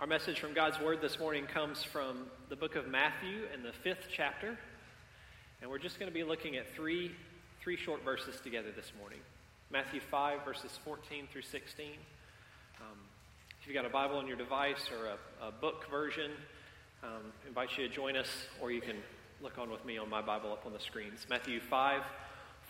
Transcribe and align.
Our 0.00 0.06
message 0.06 0.40
from 0.40 0.54
God's 0.54 0.80
Word 0.80 1.02
this 1.02 1.18
morning 1.18 1.44
comes 1.44 1.82
from 1.82 2.24
the 2.48 2.56
book 2.56 2.74
of 2.74 2.88
Matthew 2.88 3.42
in 3.52 3.62
the 3.62 3.74
fifth 3.84 4.06
chapter. 4.10 4.56
And 5.60 5.70
we're 5.70 5.78
just 5.78 6.00
going 6.00 6.10
to 6.10 6.14
be 6.14 6.24
looking 6.24 6.56
at 6.56 6.74
three, 6.74 7.10
three 7.62 7.76
short 7.76 8.02
verses 8.02 8.40
together 8.42 8.68
this 8.74 8.92
morning 8.98 9.18
Matthew 9.70 10.00
5, 10.10 10.42
verses 10.42 10.78
14 10.86 11.28
through 11.30 11.42
16. 11.42 11.90
Um, 12.80 12.86
if 13.60 13.66
you've 13.66 13.74
got 13.74 13.84
a 13.84 13.90
Bible 13.90 14.16
on 14.16 14.26
your 14.26 14.38
device 14.38 14.88
or 14.90 15.04
a, 15.06 15.48
a 15.48 15.52
book 15.52 15.84
version, 15.90 16.30
um, 17.02 17.30
invite 17.46 17.68
you 17.76 17.86
to 17.86 17.94
join 17.94 18.16
us, 18.16 18.28
or 18.62 18.72
you 18.72 18.80
can 18.80 18.96
look 19.42 19.58
on 19.58 19.70
with 19.70 19.84
me 19.84 19.98
on 19.98 20.08
my 20.08 20.22
Bible 20.22 20.50
up 20.50 20.64
on 20.64 20.72
the 20.72 20.80
screens. 20.80 21.26
Matthew 21.28 21.60
5, 21.60 22.00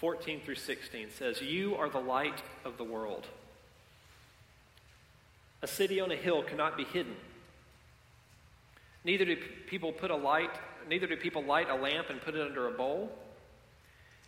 14 0.01 0.41
through 0.45 0.57
16 0.57 1.11
says, 1.17 1.41
You 1.41 1.77
are 1.77 1.89
the 1.89 2.01
light 2.01 2.43
of 2.65 2.77
the 2.77 2.83
world. 2.83 3.29
A 5.63 5.67
city 5.67 6.01
on 6.01 6.11
a 6.11 6.17
hill 6.17 6.43
cannot 6.43 6.77
be 6.77 6.85
hidden. 6.85 7.15
Neither 9.05 9.25
do 9.25 9.37
people 9.67 9.93
put 9.93 10.11
a 10.11 10.17
light, 10.17 10.51
neither 10.89 11.07
do 11.07 11.17
people 11.17 11.43
light 11.43 11.71
a 11.71 11.75
lamp 11.75 12.11
and 12.11 12.21
put 12.21 12.35
it 12.35 12.47
under 12.47 12.69
a 12.69 12.73
bowl. 12.73 13.11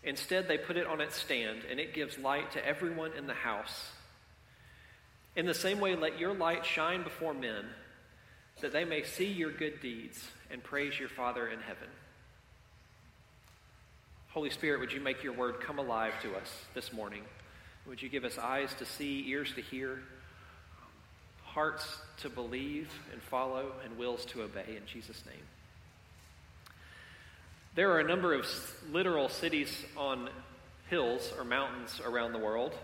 Instead, 0.04 0.48
they 0.48 0.58
put 0.58 0.76
it 0.76 0.86
on 0.86 1.00
its 1.00 1.16
stand, 1.16 1.60
and 1.70 1.78
it 1.78 1.94
gives 1.94 2.18
light 2.18 2.50
to 2.52 2.66
everyone 2.66 3.12
in 3.12 3.26
the 3.26 3.34
house. 3.34 3.90
In 5.36 5.46
the 5.46 5.54
same 5.54 5.80
way, 5.80 5.94
let 5.94 6.18
your 6.18 6.34
light 6.34 6.66
shine 6.66 7.02
before 7.04 7.32
men, 7.32 7.64
that 8.60 8.72
they 8.72 8.84
may 8.84 9.02
see 9.02 9.26
your 9.26 9.52
good 9.52 9.80
deeds 9.80 10.28
and 10.50 10.62
praise 10.62 10.98
your 10.98 11.08
Father 11.08 11.48
in 11.48 11.60
heaven. 11.60 11.88
Holy 14.28 14.50
Spirit, 14.50 14.80
would 14.80 14.92
you 14.92 15.00
make 15.00 15.22
your 15.22 15.34
word 15.34 15.60
come 15.60 15.78
alive 15.78 16.14
to 16.22 16.34
us 16.34 16.64
this 16.74 16.92
morning? 16.92 17.22
Would 17.86 18.02
you 18.02 18.08
give 18.08 18.24
us 18.24 18.38
eyes 18.38 18.74
to 18.78 18.84
see, 18.84 19.24
ears 19.28 19.52
to 19.54 19.62
hear? 19.62 20.00
Hearts 21.54 21.98
to 22.18 22.30
believe 22.30 22.88
and 23.12 23.20
follow, 23.22 23.72
and 23.84 23.98
wills 23.98 24.24
to 24.26 24.42
obey 24.42 24.76
in 24.76 24.86
Jesus' 24.86 25.22
name. 25.26 25.44
There 27.74 27.90
are 27.92 28.00
a 28.00 28.04
number 28.04 28.34
of 28.34 28.46
literal 28.90 29.28
cities 29.28 29.84
on 29.96 30.28
hills 30.88 31.32
or 31.38 31.44
mountains 31.44 32.00
around 32.04 32.32
the 32.32 32.38
world. 32.38 32.74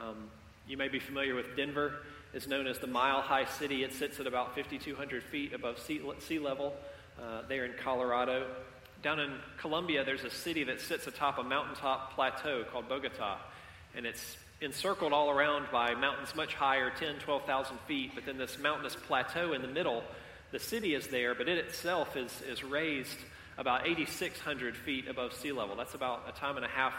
Um, 0.00 0.30
you 0.68 0.76
may 0.76 0.88
be 0.88 0.98
familiar 1.00 1.34
with 1.34 1.56
Denver. 1.56 1.94
is 2.32 2.46
known 2.46 2.66
as 2.66 2.78
the 2.78 2.86
Mile 2.86 3.22
High 3.22 3.44
City. 3.44 3.82
It 3.82 3.92
sits 3.92 4.20
at 4.20 4.26
about 4.26 4.54
5,200 4.54 5.22
feet 5.24 5.52
above 5.52 5.78
sea, 5.78 6.00
sea 6.20 6.38
level 6.38 6.74
uh, 7.20 7.42
there 7.48 7.64
in 7.64 7.72
Colorado. 7.82 8.46
Down 9.02 9.18
in 9.18 9.32
Colombia, 9.58 10.04
there's 10.04 10.24
a 10.24 10.30
city 10.30 10.62
that 10.64 10.80
sits 10.80 11.06
atop 11.06 11.38
a 11.38 11.42
mountaintop 11.42 12.14
plateau 12.14 12.64
called 12.70 12.88
Bogota, 12.88 13.38
and 13.96 14.06
it's 14.06 14.36
encircled 14.60 15.12
all 15.12 15.30
around 15.30 15.66
by 15.72 15.94
mountains 15.94 16.34
much 16.34 16.54
higher, 16.54 16.90
10, 16.90 17.18
12,000 17.20 17.78
feet, 17.88 18.12
but 18.14 18.26
then 18.26 18.36
this 18.36 18.58
mountainous 18.58 18.94
plateau 18.94 19.52
in 19.52 19.62
the 19.62 19.68
middle, 19.68 20.02
the 20.52 20.58
city 20.58 20.94
is 20.94 21.08
there, 21.08 21.34
but 21.34 21.48
it 21.48 21.58
itself 21.58 22.16
is, 22.16 22.42
is 22.48 22.62
raised 22.62 23.18
about 23.56 23.86
8,600 23.86 24.76
feet 24.76 25.08
above 25.08 25.32
sea 25.32 25.52
level. 25.52 25.76
That's 25.76 25.94
about 25.94 26.24
a 26.28 26.32
time 26.32 26.56
and 26.56 26.64
a 26.64 26.68
half 26.68 26.94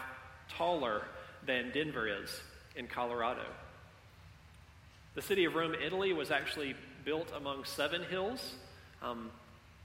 taller 0.49 1.03
than 1.45 1.71
Denver 1.71 2.07
is 2.07 2.41
in 2.75 2.87
Colorado. 2.87 3.45
The 5.13 5.21
city 5.21 5.45
of 5.45 5.55
Rome, 5.55 5.75
Italy, 5.75 6.13
was 6.13 6.31
actually 6.31 6.75
built 7.03 7.31
among 7.35 7.65
seven 7.65 8.03
hills. 8.03 8.55
Um, 9.01 9.29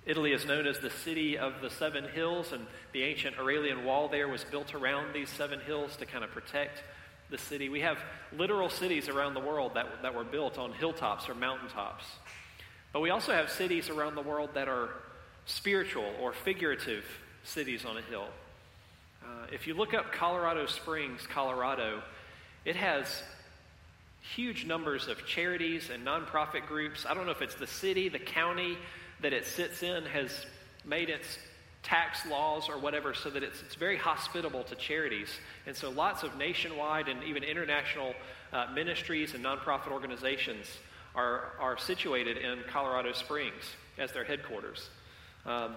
Italy 0.05 0.33
is 0.33 0.47
known 0.47 0.67
as 0.67 0.79
the 0.79 0.91
city 0.91 1.37
of 1.37 1.61
the 1.61 1.71
seven 1.71 2.05
hills, 2.05 2.53
and 2.53 2.65
the 2.93 3.03
ancient 3.03 3.39
Aurelian 3.39 3.85
wall 3.85 4.09
there 4.09 4.29
was 4.29 4.45
built 4.45 4.75
around 4.75 5.13
these 5.13 5.29
seven 5.29 5.59
hills 5.61 5.97
to 5.97 6.07
kind 6.07 6.23
of 6.23 6.31
protect 6.31 6.83
the 7.31 7.39
city. 7.39 7.69
We 7.69 7.81
have 7.81 7.99
literal 8.37 8.71
cities 8.71 9.09
around 9.09 9.35
the 9.35 9.41
world 9.41 9.75
that, 9.75 10.03
that 10.03 10.15
were 10.15 10.25
built 10.25 10.59
on 10.59 10.73
hilltops 10.73 11.29
or 11.29 11.35
mountaintops. 11.35 12.05
But 12.93 13.01
we 13.01 13.11
also 13.11 13.33
have 13.33 13.51
cities 13.51 13.91
around 13.91 14.15
the 14.15 14.23
world 14.23 14.51
that 14.55 14.69
are 14.69 14.91
spiritual 15.47 16.13
or 16.21 16.33
figurative 16.33 17.05
cities 17.45 17.85
on 17.85 17.97
a 17.97 18.03
hill. 18.03 18.29
Uh, 19.23 19.47
if 19.53 19.67
you 19.67 19.75
look 19.75 19.95
up 19.95 20.13
Colorado 20.13 20.67
Springs, 20.67 21.27
Colorado, 21.27 22.03
it 22.65 22.77
has 22.77 23.23
huge 24.35 24.67
numbers 24.67 25.09
of 25.09 25.25
charities 25.27 25.91
and 25.91 26.05
nonprofit 26.07 26.67
groups. 26.67 27.07
I 27.09 27.15
don't 27.15 27.27
know 27.27 27.33
if 27.33 27.43
it's 27.43 27.55
the 27.55 27.67
city, 27.67 28.09
the 28.09 28.19
county 28.19 28.77
that 29.21 29.33
it 29.33 29.47
sits 29.47 29.83
in 29.83 30.05
has 30.05 30.47
made 30.85 31.09
its 31.09 31.39
tax 31.87 32.27
laws 32.27 32.69
or 32.69 32.79
whatever 32.79 33.15
so 33.15 33.31
that 33.31 33.45
it's, 33.45 33.63
it's 33.63 33.77
very 33.77 33.97
hospitable 33.97 34.65
to 34.65 34.75
charities. 34.75 35.29
And 35.67 35.77
so 35.77 35.89
lots 35.89 36.25
of 36.25 36.37
nationwide 36.37 37.07
and 37.09 37.23
even 37.23 37.45
international 37.45 38.13
uh, 38.53 38.67
ministries 38.75 39.35
and 39.35 39.45
nonprofit 39.45 39.93
organizations 39.93 40.67
are, 41.15 41.53
are 41.61 41.79
situated 41.79 42.39
in 42.39 42.59
Colorado 42.69 43.13
Springs 43.13 43.63
as 43.99 44.11
their 44.11 44.25
headquarters. 44.25 44.91
Um, 45.47 45.77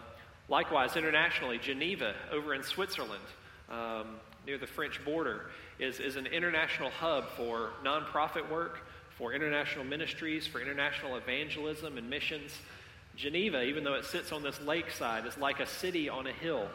likewise, 0.50 0.98
internationally, 0.98 1.60
Geneva 1.60 2.16
over 2.32 2.56
in 2.56 2.64
Switzerland, 2.64 3.24
um, 3.70 4.16
near 4.48 4.58
the 4.58 4.68
French 4.68 5.06
border, 5.06 5.52
is, 5.78 6.00
is 6.00 6.16
an 6.16 6.26
international 6.26 6.90
hub 6.90 7.30
for 7.38 7.70
nonprofit 7.86 8.50
work, 8.50 8.80
for 9.16 9.32
international 9.32 9.86
ministries, 9.86 10.48
for 10.48 10.60
international 10.60 11.18
evangelism 11.18 12.00
and 12.00 12.10
missions. 12.10 12.52
Geneva, 13.20 13.64
even 13.64 13.84
though 13.84 13.96
it 13.96 14.06
sits 14.06 14.32
on 14.32 14.44
this 14.44 14.62
lakeside, 14.62 15.26
is 15.26 15.38
like 15.38 15.60
a 15.60 15.66
city 15.66 16.08
on 16.08 16.26
a 16.26 16.32
hill 16.32 16.70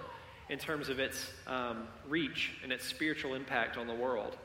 in 0.51 0.59
terms 0.59 0.91
of 0.91 0.99
its 0.99 1.33
um, 1.47 1.89
reach 2.07 2.51
and 2.63 2.71
its 2.71 2.85
spiritual 2.85 3.35
impact 3.35 3.79
on 3.79 3.87
the 3.87 3.95
world. 3.95 4.37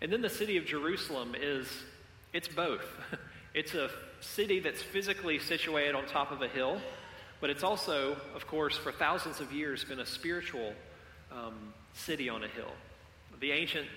And 0.00 0.10
then 0.10 0.22
the 0.22 0.30
city 0.30 0.56
of 0.56 0.64
Jerusalem 0.64 1.36
is, 1.38 1.68
it's 2.32 2.48
both. 2.48 2.84
It's 3.52 3.74
a 3.74 3.90
city 4.20 4.60
that's 4.60 4.80
physically 4.80 5.40
situated 5.40 5.96
on 5.96 6.06
top 6.06 6.30
of 6.30 6.40
a 6.40 6.46
hill, 6.46 6.80
but 7.40 7.50
it's 7.50 7.64
also, 7.64 8.16
of 8.32 8.46
course, 8.46 8.76
for 8.76 8.92
thousands 8.92 9.40
of 9.40 9.52
years 9.52 9.82
been 9.82 9.98
a 9.98 10.06
spiritual 10.06 10.72
um, 11.32 11.74
city 11.92 12.28
on 12.28 12.44
a 12.44 12.46
hill. 12.46 12.70
The 13.40 13.50
ancient, 13.50 13.88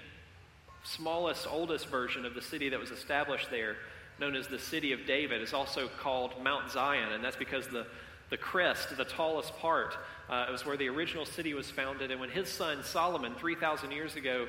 smallest, 0.84 1.46
oldest 1.48 1.86
version 1.86 2.26
of 2.26 2.34
the 2.34 2.42
city 2.42 2.70
that 2.70 2.80
was 2.80 2.90
established 2.90 3.52
there 3.52 3.76
known 4.20 4.36
as 4.36 4.48
the 4.48 4.60
City 4.60 4.92
of 4.92 5.06
David, 5.06 5.42
is 5.42 5.54
also 5.54 5.90
called 6.00 6.34
Mount 6.44 6.72
Zion, 6.72 7.12
and 7.14 7.24
that's 7.24 7.36
because 7.36 7.68
the, 7.68 7.86
the 8.30 8.38
crest, 8.38 8.96
the 8.96 9.06
tallest 9.06 9.56
part, 9.58 9.96
uh, 10.30 10.48
was 10.52 10.66
where 10.66 10.78
the 10.78 10.90
original 10.90 11.26
city 11.26 11.54
was 11.54 11.70
founded. 11.70 12.12
And 12.12 12.20
when 12.20 12.30
his 12.30 12.48
son 12.48 12.84
Solomon, 12.84 13.36
3,000 13.36 13.92
years 13.92 14.16
ago, 14.16 14.48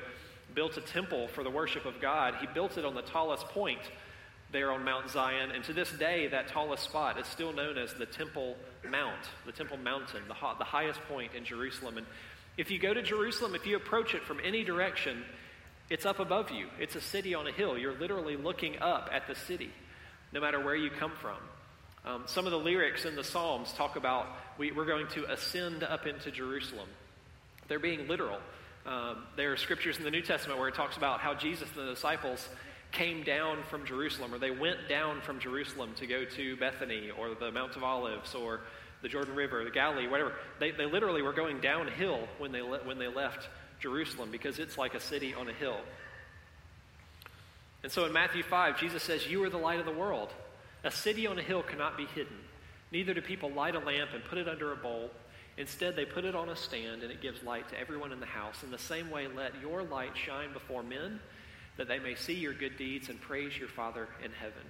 built 0.53 0.77
a 0.77 0.81
temple 0.81 1.27
for 1.29 1.43
the 1.43 1.49
worship 1.49 1.85
of 1.85 1.99
God, 1.99 2.35
he 2.39 2.47
built 2.47 2.77
it 2.77 2.85
on 2.85 2.95
the 2.95 3.01
tallest 3.01 3.45
point 3.47 3.81
there 4.51 4.71
on 4.71 4.83
Mount 4.85 5.09
Zion. 5.09 5.51
And 5.51 5.63
to 5.65 5.73
this 5.73 5.91
day, 5.91 6.27
that 6.27 6.47
tallest 6.47 6.83
spot 6.83 7.19
is 7.19 7.27
still 7.27 7.51
known 7.51 7.77
as 7.77 7.93
the 7.93 8.05
Temple 8.05 8.55
Mount, 8.89 9.19
the 9.45 9.51
Temple 9.51 9.77
Mountain, 9.77 10.21
the, 10.27 10.35
the 10.57 10.63
highest 10.63 11.01
point 11.09 11.33
in 11.35 11.43
Jerusalem. 11.43 11.97
And 11.97 12.07
if 12.57 12.71
you 12.71 12.79
go 12.79 12.93
to 12.93 13.01
Jerusalem, 13.01 13.53
if 13.53 13.65
you 13.65 13.75
approach 13.75 14.13
it 14.13 14.23
from 14.23 14.39
any 14.43 14.63
direction, 14.63 15.23
it's 15.89 16.05
up 16.05 16.19
above 16.19 16.51
you. 16.51 16.67
It's 16.79 16.95
a 16.95 17.01
city 17.01 17.35
on 17.35 17.47
a 17.47 17.51
hill. 17.51 17.77
You're 17.77 17.97
literally 17.97 18.37
looking 18.37 18.79
up 18.79 19.09
at 19.11 19.27
the 19.27 19.35
city, 19.35 19.71
no 20.31 20.41
matter 20.41 20.59
where 20.59 20.75
you 20.75 20.89
come 20.89 21.11
from. 21.21 21.37
Um, 22.05 22.23
some 22.27 22.45
of 22.45 22.51
the 22.51 22.59
lyrics 22.59 23.05
in 23.05 23.15
the 23.15 23.23
Psalms 23.23 23.71
talk 23.73 23.95
about 23.95 24.27
we, 24.57 24.71
are 24.71 24.85
going 24.85 25.07
to 25.09 25.31
ascend 25.31 25.83
up 25.83 26.05
into 26.05 26.31
Jerusalem. 26.31 26.87
They're 27.67 27.79
being 27.79 28.07
literal. 28.07 28.39
Um, 28.85 29.23
there 29.35 29.51
are 29.51 29.57
scriptures 29.57 29.97
in 29.97 30.03
the 30.03 30.11
New 30.11 30.21
Testament 30.21 30.59
where 30.59 30.69
it 30.69 30.75
talks 30.75 30.97
about 30.97 31.19
how 31.19 31.33
Jesus 31.33 31.67
and 31.75 31.87
the 31.87 31.93
disciples 31.93 32.47
came 32.91 33.23
down 33.23 33.63
from 33.69 33.85
Jerusalem, 33.85 34.33
or 34.33 34.37
they 34.37 34.51
went 34.51 34.87
down 34.87 35.21
from 35.21 35.39
Jerusalem 35.39 35.93
to 35.97 36.07
go 36.07 36.25
to 36.25 36.55
Bethany 36.57 37.09
or 37.09 37.33
the 37.33 37.51
Mount 37.51 37.75
of 37.75 37.83
Olives 37.83 38.35
or 38.35 38.61
the 39.01 39.09
Jordan 39.09 39.35
River, 39.35 39.63
the 39.63 39.71
Galilee, 39.71 40.07
whatever. 40.07 40.33
They, 40.59 40.71
they 40.71 40.85
literally 40.85 41.21
were 41.21 41.33
going 41.33 41.59
downhill 41.59 42.27
when 42.37 42.51
they, 42.51 42.61
le- 42.61 42.83
when 42.85 42.97
they 42.97 43.07
left 43.07 43.49
Jerusalem 43.79 44.29
because 44.31 44.59
it's 44.59 44.77
like 44.77 44.93
a 44.93 44.99
city 44.99 45.33
on 45.33 45.47
a 45.47 45.53
hill. 45.53 45.77
And 47.83 47.91
so 47.91 48.05
in 48.05 48.13
Matthew 48.13 48.43
5, 48.43 48.79
Jesus 48.79 49.03
says, 49.03 49.27
You 49.27 49.43
are 49.43 49.49
the 49.49 49.57
light 49.57 49.79
of 49.79 49.85
the 49.85 49.91
world. 49.91 50.29
A 50.83 50.91
city 50.91 51.27
on 51.27 51.37
a 51.37 51.41
hill 51.41 51.63
cannot 51.63 51.97
be 51.97 52.05
hidden. 52.05 52.37
Neither 52.91 53.13
do 53.13 53.21
people 53.21 53.51
light 53.51 53.75
a 53.75 53.79
lamp 53.79 54.11
and 54.13 54.23
put 54.23 54.37
it 54.37 54.47
under 54.47 54.71
a 54.71 54.75
bowl. 54.75 55.11
Instead, 55.57 55.95
they 55.95 56.05
put 56.05 56.25
it 56.25 56.35
on 56.35 56.49
a 56.49 56.55
stand 56.55 57.03
and 57.03 57.11
it 57.11 57.21
gives 57.21 57.41
light 57.43 57.69
to 57.69 57.79
everyone 57.79 58.11
in 58.11 58.19
the 58.19 58.25
house. 58.25 58.63
In 58.63 58.71
the 58.71 58.77
same 58.77 59.09
way, 59.09 59.27
let 59.27 59.53
your 59.61 59.83
light 59.83 60.15
shine 60.15 60.51
before 60.51 60.83
men 60.83 61.19
that 61.77 61.87
they 61.87 61.99
may 61.99 62.15
see 62.15 62.33
your 62.33 62.53
good 62.53 62.77
deeds 62.77 63.09
and 63.09 63.19
praise 63.21 63.57
your 63.57 63.67
Father 63.67 64.07
in 64.23 64.31
heaven. 64.31 64.63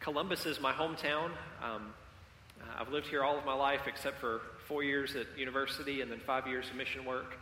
Columbus 0.00 0.46
is 0.46 0.60
my 0.60 0.72
hometown. 0.72 1.30
Um, 1.62 1.92
I've 2.76 2.88
lived 2.90 3.06
here 3.06 3.22
all 3.22 3.38
of 3.38 3.44
my 3.44 3.54
life 3.54 3.82
except 3.86 4.18
for 4.18 4.40
four 4.66 4.82
years 4.82 5.16
at 5.16 5.26
university 5.36 6.00
and 6.00 6.10
then 6.10 6.20
five 6.20 6.46
years 6.46 6.68
of 6.70 6.76
mission 6.76 7.04
work. 7.04 7.36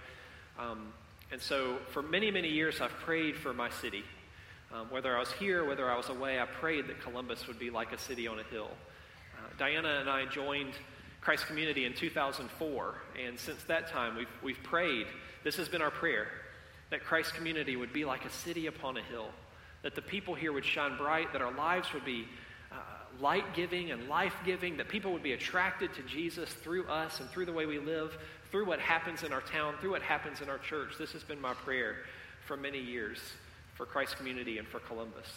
Um, 0.59 0.93
and 1.33 1.41
so 1.41 1.79
for 1.91 2.03
many, 2.03 2.31
many 2.31 2.49
years, 2.49 2.81
I've 2.81 2.91
prayed 2.91 3.37
for 3.37 3.53
my 3.53 3.71
city. 3.71 4.05
Um, 4.73 4.91
whether 4.91 5.17
I 5.17 5.21
was 5.21 5.33
here, 5.33 5.65
whether 5.65 5.91
I 5.91 5.97
was 5.97 6.09
away, 6.09 6.41
I 6.41 6.47
prayed 6.47 6.89
that 6.89 7.01
Columbus 7.01 7.47
would 7.47 7.59
be 7.59 7.71
like 7.71 7.93
a 7.93 7.99
city 7.99 8.27
on 8.27 8.39
a 8.39 8.43
hill. 8.45 8.71
Uh, 9.37 9.49
Diana 9.59 9.99
and 10.01 10.11
I 10.11 10.27
joined 10.27 10.73
Christ 11.21 11.47
Community 11.47 11.85
in 11.85 11.95
2004, 11.95 12.95
and 13.27 13.39
since 13.39 13.63
that 13.65 13.89
time, 13.89 14.17
we've, 14.17 14.29
we've 14.43 14.63
prayed. 14.63 15.07
This 15.45 15.57
has 15.57 15.69
been 15.69 15.83
our 15.83 15.91
prayer 15.91 16.29
that 16.91 17.03
Christ 17.05 17.35
Community 17.35 17.77
would 17.77 17.93
be 17.93 18.05
like 18.05 18.25
a 18.25 18.31
city 18.31 18.67
upon 18.67 18.97
a 18.97 19.03
hill, 19.03 19.31
that 19.83 19.95
the 19.95 20.03
people 20.03 20.35
here 20.35 20.53
would 20.53 20.65
shine 20.65 20.97
bright, 20.97 21.33
that 21.33 21.43
our 21.43 21.53
lives 21.53 21.93
would 21.93 22.05
be 22.05 22.27
uh, 22.71 22.77
light 23.21 23.55
giving 23.55 23.91
and 23.91 24.09
life 24.09 24.35
giving, 24.45 24.77
that 24.77 24.89
people 24.89 25.13
would 25.13 25.23
be 25.23 25.33
attracted 25.33 25.93
to 25.95 26.03
Jesus 26.03 26.53
through 26.53 26.87
us 26.87 27.21
and 27.21 27.29
through 27.31 27.47
the 27.47 27.53
way 27.53 27.67
we 27.67 27.79
live, 27.79 28.17
through 28.57 28.65
what 28.65 28.81
happens 28.81 29.23
in 29.23 29.35
our 29.35 29.43
town, 29.43 29.75
through 29.83 29.91
what 29.91 30.01
happens 30.01 30.41
in 30.41 30.49
our 30.49 30.57
church. 30.57 30.93
This 30.99 31.13
has 31.13 31.23
been 31.23 31.39
my 31.39 31.53
prayer 31.53 31.97
for 32.47 32.57
many 32.57 32.81
years 32.81 33.19
for 33.75 33.85
Christ 33.85 34.17
Community 34.17 34.57
and 34.57 34.67
for 34.67 34.79
Columbus. 34.79 35.29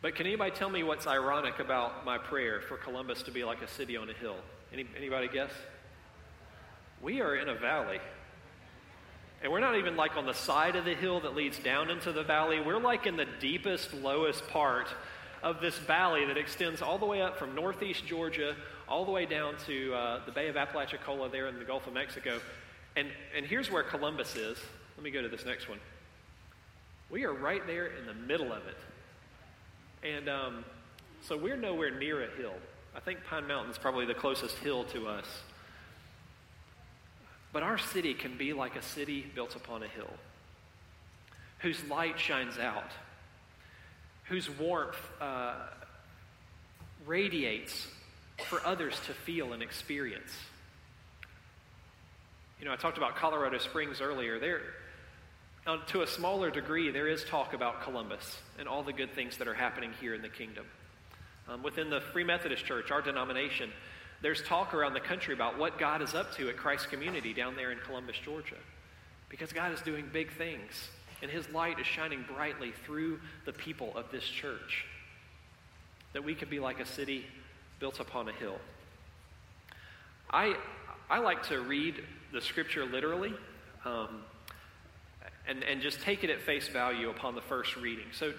But 0.00 0.14
can 0.14 0.24
anybody 0.24 0.52
tell 0.52 0.70
me 0.70 0.84
what's 0.84 1.08
ironic 1.08 1.58
about 1.58 2.04
my 2.04 2.16
prayer 2.16 2.60
for 2.60 2.76
Columbus 2.76 3.24
to 3.24 3.32
be 3.32 3.42
like 3.42 3.60
a 3.60 3.66
city 3.66 3.96
on 3.96 4.08
a 4.08 4.12
hill? 4.12 4.36
Any, 4.72 4.86
anybody 4.96 5.26
guess? 5.26 5.50
We 7.02 7.20
are 7.20 7.34
in 7.34 7.48
a 7.48 7.56
valley. 7.56 7.98
And 9.42 9.50
we're 9.50 9.58
not 9.58 9.76
even 9.76 9.96
like 9.96 10.16
on 10.16 10.26
the 10.26 10.32
side 10.32 10.76
of 10.76 10.84
the 10.84 10.94
hill 10.94 11.22
that 11.22 11.34
leads 11.34 11.58
down 11.58 11.90
into 11.90 12.12
the 12.12 12.22
valley. 12.22 12.60
We're 12.60 12.78
like 12.78 13.04
in 13.04 13.16
the 13.16 13.26
deepest, 13.40 13.92
lowest 13.94 14.46
part 14.46 14.86
of 15.42 15.60
this 15.60 15.76
valley 15.76 16.24
that 16.26 16.38
extends 16.38 16.82
all 16.82 16.98
the 16.98 17.06
way 17.06 17.20
up 17.20 17.36
from 17.36 17.56
northeast 17.56 18.06
Georgia 18.06 18.54
all 18.88 19.04
the 19.04 19.10
way 19.10 19.26
down 19.26 19.54
to 19.66 19.94
uh, 19.94 20.20
the 20.26 20.32
Bay 20.32 20.48
of 20.48 20.56
Apalachicola 20.56 21.30
there 21.30 21.48
in 21.48 21.58
the 21.58 21.64
Gulf 21.64 21.86
of 21.86 21.92
Mexico. 21.94 22.40
And, 22.96 23.08
and 23.36 23.46
here's 23.46 23.70
where 23.70 23.82
Columbus 23.82 24.36
is. 24.36 24.58
Let 24.96 25.04
me 25.04 25.10
go 25.10 25.22
to 25.22 25.28
this 25.28 25.44
next 25.44 25.68
one. 25.68 25.78
We 27.10 27.24
are 27.24 27.32
right 27.32 27.66
there 27.66 27.86
in 27.86 28.06
the 28.06 28.14
middle 28.14 28.52
of 28.52 28.62
it. 28.66 28.76
And 30.06 30.28
um, 30.28 30.64
so 31.22 31.36
we're 31.36 31.56
nowhere 31.56 31.90
near 31.90 32.22
a 32.22 32.30
hill. 32.36 32.54
I 32.94 33.00
think 33.00 33.24
Pine 33.24 33.46
Mountain 33.46 33.72
is 33.72 33.78
probably 33.78 34.06
the 34.06 34.14
closest 34.14 34.56
hill 34.58 34.84
to 34.84 35.08
us. 35.08 35.26
But 37.52 37.62
our 37.62 37.78
city 37.78 38.14
can 38.14 38.36
be 38.36 38.52
like 38.52 38.76
a 38.76 38.82
city 38.82 39.24
built 39.34 39.56
upon 39.56 39.82
a 39.82 39.88
hill, 39.88 40.10
whose 41.58 41.82
light 41.84 42.18
shines 42.18 42.58
out, 42.58 42.90
whose 44.24 44.50
warmth 44.50 44.98
uh, 45.20 45.54
radiates 47.06 47.86
for 48.48 48.64
others 48.64 48.98
to 49.06 49.14
feel 49.14 49.52
and 49.52 49.62
experience. 49.62 50.32
You 52.58 52.66
know, 52.66 52.72
I 52.72 52.76
talked 52.76 52.98
about 52.98 53.16
Colorado 53.16 53.58
Springs 53.58 54.00
earlier. 54.00 54.38
There, 54.38 54.60
uh, 55.66 55.78
to 55.88 56.02
a 56.02 56.06
smaller 56.06 56.50
degree, 56.50 56.90
there 56.90 57.08
is 57.08 57.24
talk 57.24 57.54
about 57.54 57.82
Columbus 57.82 58.38
and 58.58 58.68
all 58.68 58.82
the 58.82 58.92
good 58.92 59.12
things 59.14 59.38
that 59.38 59.48
are 59.48 59.54
happening 59.54 59.92
here 60.00 60.14
in 60.14 60.22
the 60.22 60.28
kingdom. 60.28 60.66
Um, 61.48 61.62
within 61.62 61.90
the 61.90 62.00
Free 62.00 62.24
Methodist 62.24 62.64
Church, 62.64 62.90
our 62.90 63.02
denomination, 63.02 63.70
there's 64.22 64.42
talk 64.42 64.72
around 64.72 64.94
the 64.94 65.00
country 65.00 65.34
about 65.34 65.58
what 65.58 65.78
God 65.78 66.00
is 66.00 66.14
up 66.14 66.34
to 66.36 66.48
at 66.48 66.56
Christ 66.56 66.90
Community 66.90 67.34
down 67.34 67.56
there 67.56 67.70
in 67.70 67.78
Columbus, 67.78 68.16
Georgia. 68.24 68.56
Because 69.28 69.52
God 69.52 69.72
is 69.72 69.80
doing 69.82 70.08
big 70.12 70.32
things, 70.32 70.88
and 71.20 71.30
His 71.30 71.48
light 71.50 71.78
is 71.78 71.86
shining 71.86 72.24
brightly 72.34 72.72
through 72.86 73.20
the 73.44 73.52
people 73.52 73.92
of 73.96 74.10
this 74.10 74.24
church. 74.24 74.86
That 76.14 76.24
we 76.24 76.34
could 76.34 76.48
be 76.48 76.60
like 76.60 76.80
a 76.80 76.86
city 76.86 77.26
built 77.78 78.00
upon 78.00 78.28
a 78.28 78.32
hill. 78.32 78.58
I, 80.30 80.56
I 81.10 81.18
like 81.18 81.44
to 81.48 81.60
read 81.60 82.02
the 82.32 82.40
scripture 82.40 82.84
literally. 82.84 83.34
Um, 83.84 84.22
and, 85.46 85.62
and 85.62 85.82
just 85.82 86.00
take 86.00 86.24
it 86.24 86.30
at 86.30 86.40
face 86.40 86.68
value 86.68 87.10
upon 87.10 87.34
the 87.34 87.42
first 87.42 87.76
reading. 87.76 88.06
So, 88.12 88.32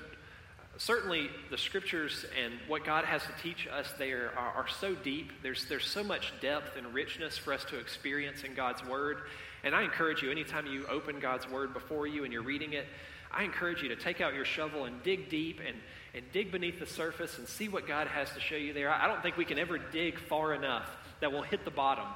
certainly, 0.78 1.30
the 1.52 1.58
scriptures 1.58 2.26
and 2.44 2.54
what 2.68 2.84
God 2.84 3.06
has 3.06 3.22
to 3.24 3.32
teach 3.42 3.68
us 3.68 3.94
there 3.98 4.32
are, 4.38 4.64
are 4.64 4.68
so 4.68 4.96
deep. 4.96 5.32
There's, 5.44 5.66
there's 5.66 5.86
so 5.86 6.04
much 6.04 6.34
depth 6.42 6.78
and 6.78 6.94
richness 6.94 7.38
for 7.38 7.54
us 7.54 7.64
to 7.66 7.78
experience 7.78 8.44
in 8.44 8.56
God's 8.56 8.84
Word. 8.84 9.20
And 9.64 9.76
I 9.76 9.84
encourage 9.84 10.22
you, 10.22 10.32
anytime 10.32 10.66
you 10.66 10.86
open 10.88 11.20
God's 11.20 11.50
Word 11.50 11.74
before 11.74 12.08
you 12.08 12.24
and 12.24 12.34
you're 12.34 12.44
reading 12.44 12.74
it, 12.74 12.88
I 13.32 13.44
encourage 13.44 13.82
you 13.82 13.90
to 13.90 13.96
take 13.96 14.22
out 14.22 14.34
your 14.34 14.46
shovel 14.46 14.86
and 14.86 15.02
dig 15.04 15.30
deep 15.30 15.60
and, 15.66 15.78
and 16.16 16.24
dig 16.32 16.52
beneath 16.52 16.80
the 16.80 16.86
surface 16.86 17.38
and 17.38 17.48
see 17.48 17.68
what 17.68 17.88
God 17.88 18.08
has 18.08 18.32
to 18.32 18.40
show 18.40 18.56
you 18.56 18.74
there. 18.74 18.90
I 18.90 19.08
don't 19.08 19.22
think 19.22 19.36
we 19.36 19.44
can 19.46 19.60
ever 19.60 19.78
dig 19.78 20.18
far 20.18 20.54
enough 20.54 20.90
that 21.20 21.32
we'll 21.32 21.42
hit 21.42 21.66
the 21.66 21.72
bottom 21.72 22.08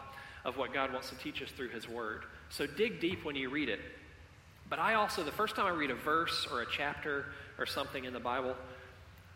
of 0.46 0.58
what 0.58 0.74
God 0.74 0.94
wants 0.94 1.10
to 1.10 1.18
teach 1.18 1.42
us 1.42 1.50
through 1.52 1.70
His 1.70 1.88
Word. 1.88 2.24
So 2.50 2.66
dig 2.66 3.02
deep 3.02 3.26
when 3.26 3.36
you 3.36 3.50
read 3.50 3.68
it. 3.68 3.82
But 4.70 4.80
I 4.80 4.94
also, 4.94 5.24
the 5.24 5.32
first 5.32 5.56
time 5.56 5.66
I 5.66 5.72
read 5.72 5.92
a 5.92 5.96
verse 5.96 6.48
or 6.50 6.62
a 6.62 6.66
chapter 6.66 7.26
or 7.58 7.66
something 7.66 8.06
in 8.06 8.14
the 8.14 8.20
Bible, 8.20 8.56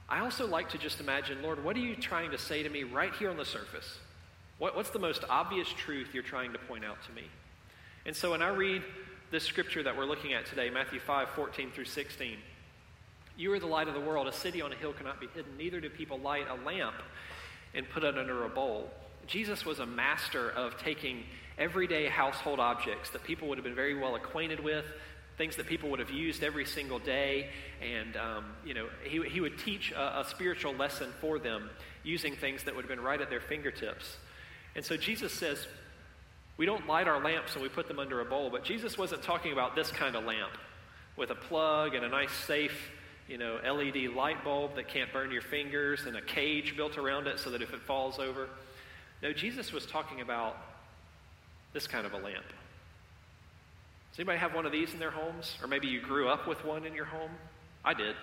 I 0.07 0.19
also 0.19 0.47
like 0.47 0.69
to 0.69 0.77
just 0.77 0.99
imagine, 0.99 1.41
Lord, 1.41 1.63
what 1.63 1.75
are 1.75 1.79
you 1.79 1.95
trying 1.95 2.31
to 2.31 2.37
say 2.37 2.63
to 2.63 2.69
me 2.69 2.83
right 2.83 3.13
here 3.15 3.29
on 3.29 3.37
the 3.37 3.45
surface? 3.45 3.97
What, 4.59 4.75
what's 4.75 4.91
the 4.91 4.99
most 4.99 5.25
obvious 5.29 5.67
truth 5.67 6.09
you're 6.13 6.23
trying 6.23 6.53
to 6.53 6.59
point 6.59 6.85
out 6.85 6.97
to 7.07 7.11
me? 7.13 7.23
And 8.05 8.15
so 8.15 8.31
when 8.31 8.41
I 8.41 8.49
read 8.49 8.83
this 9.31 9.43
scripture 9.43 9.83
that 9.83 9.97
we're 9.97 10.05
looking 10.05 10.33
at 10.33 10.45
today, 10.45 10.69
Matthew 10.69 10.99
5 10.99 11.29
14 11.29 11.71
through 11.71 11.85
16, 11.85 12.37
you 13.37 13.51
are 13.53 13.59
the 13.59 13.67
light 13.67 13.87
of 13.87 13.93
the 13.93 14.01
world. 14.01 14.27
A 14.27 14.33
city 14.33 14.61
on 14.61 14.71
a 14.71 14.75
hill 14.75 14.93
cannot 14.93 15.19
be 15.19 15.27
hidden. 15.27 15.57
Neither 15.57 15.81
do 15.81 15.89
people 15.89 16.19
light 16.19 16.45
a 16.49 16.65
lamp 16.65 16.95
and 17.73 17.89
put 17.89 18.03
it 18.03 18.17
under 18.17 18.45
a 18.45 18.49
bowl. 18.49 18.91
Jesus 19.25 19.65
was 19.65 19.79
a 19.79 19.85
master 19.85 20.51
of 20.51 20.77
taking 20.77 21.23
everyday 21.57 22.07
household 22.07 22.59
objects 22.59 23.09
that 23.11 23.23
people 23.23 23.47
would 23.47 23.57
have 23.57 23.65
been 23.65 23.75
very 23.75 23.97
well 23.97 24.15
acquainted 24.15 24.59
with, 24.59 24.85
things 25.37 25.55
that 25.55 25.65
people 25.65 25.89
would 25.89 25.99
have 25.99 26.11
used 26.11 26.43
every 26.43 26.65
single 26.65 26.99
day. 26.99 27.49
And, 27.81 28.15
um, 28.17 28.45
you 28.65 28.73
know, 28.73 28.87
he, 29.03 29.21
he 29.29 29.41
would 29.41 29.57
teach 29.57 29.91
a, 29.91 30.19
a 30.19 30.25
spiritual 30.29 30.73
lesson 30.73 31.09
for 31.21 31.39
them 31.39 31.69
using 32.03 32.35
things 32.35 32.63
that 32.63 32.75
would 32.75 32.83
have 32.83 32.89
been 32.89 33.03
right 33.03 33.19
at 33.19 33.29
their 33.29 33.41
fingertips. 33.41 34.17
And 34.75 34.83
so 34.83 34.97
Jesus 34.97 35.31
says, 35.31 35.67
we 36.57 36.65
don't 36.65 36.87
light 36.87 37.07
our 37.07 37.23
lamps 37.23 37.53
and 37.53 37.63
we 37.63 37.69
put 37.69 37.87
them 37.87 37.97
under 37.97 38.21
a 38.21 38.25
bowl, 38.25 38.49
but 38.49 38.63
Jesus 38.63 38.97
wasn't 38.97 39.23
talking 39.23 39.53
about 39.53 39.75
this 39.75 39.89
kind 39.91 40.15
of 40.15 40.23
lamp 40.23 40.51
with 41.15 41.31
a 41.31 41.35
plug 41.35 41.95
and 41.95 42.05
a 42.05 42.09
nice, 42.09 42.31
safe, 42.31 42.91
you 43.27 43.37
know, 43.37 43.59
LED 43.63 44.13
light 44.15 44.43
bulb 44.43 44.75
that 44.75 44.87
can't 44.87 45.11
burn 45.13 45.31
your 45.31 45.41
fingers 45.41 46.05
and 46.05 46.15
a 46.17 46.21
cage 46.21 46.75
built 46.75 46.97
around 46.97 47.27
it 47.27 47.39
so 47.39 47.49
that 47.49 47.61
if 47.61 47.73
it 47.73 47.81
falls 47.81 48.19
over. 48.19 48.49
No, 49.21 49.31
Jesus 49.31 49.71
was 49.71 49.85
talking 49.85 50.21
about 50.21 50.57
this 51.71 51.87
kind 51.87 52.05
of 52.05 52.13
a 52.13 52.17
lamp. 52.17 52.45
Does 54.11 54.19
anybody 54.19 54.37
have 54.39 54.53
one 54.53 54.65
of 54.65 54.71
these 54.71 54.93
in 54.93 54.99
their 54.99 55.11
homes? 55.11 55.55
Or 55.61 55.67
maybe 55.67 55.87
you 55.87 56.01
grew 56.01 56.27
up 56.27 56.47
with 56.47 56.63
one 56.65 56.85
in 56.85 56.93
your 56.93 57.05
home? 57.05 57.31
I 57.83 57.93
did. 57.93 58.15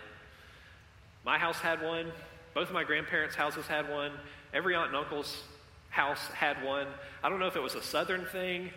My 1.24 1.38
house 1.38 1.58
had 1.58 1.82
one. 1.82 2.12
Both 2.54 2.68
of 2.68 2.74
my 2.74 2.84
grandparents' 2.84 3.34
houses 3.34 3.66
had 3.66 3.88
one. 3.88 4.12
Every 4.52 4.74
aunt 4.74 4.88
and 4.88 4.96
uncle's 4.96 5.42
house 5.88 6.24
had 6.28 6.62
one. 6.62 6.86
I 7.24 7.28
don't 7.28 7.40
know 7.40 7.46
if 7.46 7.56
it 7.56 7.62
was 7.62 7.74
a 7.74 7.82
southern 7.82 8.24
thing. 8.26 8.70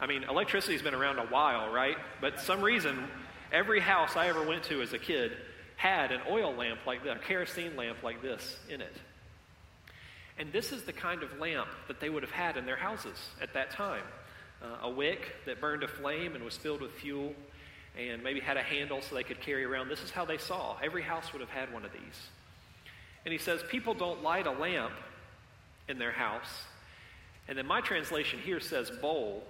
I 0.00 0.06
mean, 0.06 0.24
electricity's 0.24 0.82
been 0.82 0.94
around 0.94 1.18
a 1.18 1.26
while, 1.26 1.72
right? 1.72 1.96
But 2.20 2.40
some 2.40 2.60
reason, 2.62 3.08
every 3.52 3.80
house 3.80 4.16
I 4.16 4.28
ever 4.28 4.46
went 4.46 4.64
to 4.64 4.82
as 4.82 4.92
a 4.92 4.98
kid 4.98 5.32
had 5.78 6.10
an 6.10 6.20
oil 6.28 6.52
lamp 6.52 6.80
like 6.86 7.04
a 7.06 7.16
kerosene 7.20 7.76
lamp 7.76 8.02
like 8.02 8.20
this 8.20 8.58
in 8.68 8.80
it. 8.80 8.94
And 10.36 10.52
this 10.52 10.72
is 10.72 10.82
the 10.82 10.92
kind 10.92 11.22
of 11.22 11.38
lamp 11.38 11.68
that 11.86 12.00
they 12.00 12.10
would 12.10 12.22
have 12.22 12.32
had 12.32 12.56
in 12.56 12.66
their 12.66 12.76
houses 12.76 13.16
at 13.40 13.54
that 13.54 13.70
time 13.70 14.02
uh, 14.60 14.86
a 14.88 14.90
wick 14.90 15.36
that 15.46 15.60
burned 15.60 15.84
a 15.84 15.88
flame 15.88 16.34
and 16.34 16.44
was 16.44 16.56
filled 16.56 16.80
with 16.80 16.90
fuel 16.92 17.32
and 17.96 18.22
maybe 18.22 18.40
had 18.40 18.56
a 18.56 18.62
handle 18.62 19.00
so 19.00 19.14
they 19.14 19.22
could 19.22 19.40
carry 19.40 19.64
around. 19.64 19.88
This 19.88 20.02
is 20.02 20.10
how 20.10 20.24
they 20.24 20.38
saw. 20.38 20.76
Every 20.82 21.02
house 21.02 21.32
would 21.32 21.40
have 21.40 21.50
had 21.50 21.72
one 21.72 21.84
of 21.84 21.92
these. 21.92 22.28
And 23.24 23.32
he 23.32 23.38
says, 23.38 23.62
People 23.68 23.94
don't 23.94 24.22
light 24.22 24.46
a 24.46 24.52
lamp 24.52 24.92
in 25.88 25.98
their 25.98 26.12
house. 26.12 26.64
And 27.46 27.56
then 27.56 27.66
my 27.66 27.80
translation 27.80 28.40
here 28.40 28.60
says 28.60 28.90
bowl. 28.90 29.44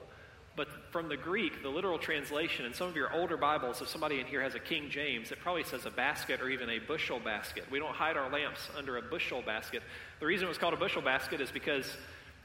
But 0.59 0.67
from 0.91 1.09
the 1.09 1.17
Greek, 1.17 1.63
the 1.63 1.69
literal 1.69 2.01
translation, 2.01 2.67
in 2.67 2.75
some 2.75 2.89
of 2.89 2.97
your 2.97 3.13
older 3.15 3.37
Bibles, 3.37 3.81
if 3.81 3.87
somebody 3.87 4.19
in 4.19 4.27
here 4.27 4.43
has 4.43 4.57
a 4.57 4.59
King 4.59 4.91
James, 4.91 5.31
it 5.31 5.39
probably 5.39 5.63
says 5.63 5.87
a 5.87 5.91
basket 5.91 6.41
or 6.41 6.51
even 6.51 6.69
a 6.69 6.81
bushel 6.81 7.21
basket. 7.21 7.63
We 7.71 7.79
don't 7.79 7.95
hide 7.95 8.17
our 8.17 8.29
lamps 8.29 8.69
under 8.77 8.97
a 8.97 9.03
bushel 9.03 9.41
basket. 9.41 9.85
The 10.19 10.27
reason 10.27 10.47
it 10.47 10.49
was 10.49 10.59
called 10.59 10.75
a 10.75 10.77
bushel 10.77 11.01
basket 11.01 11.41
is 11.41 11.53
because 11.53 11.87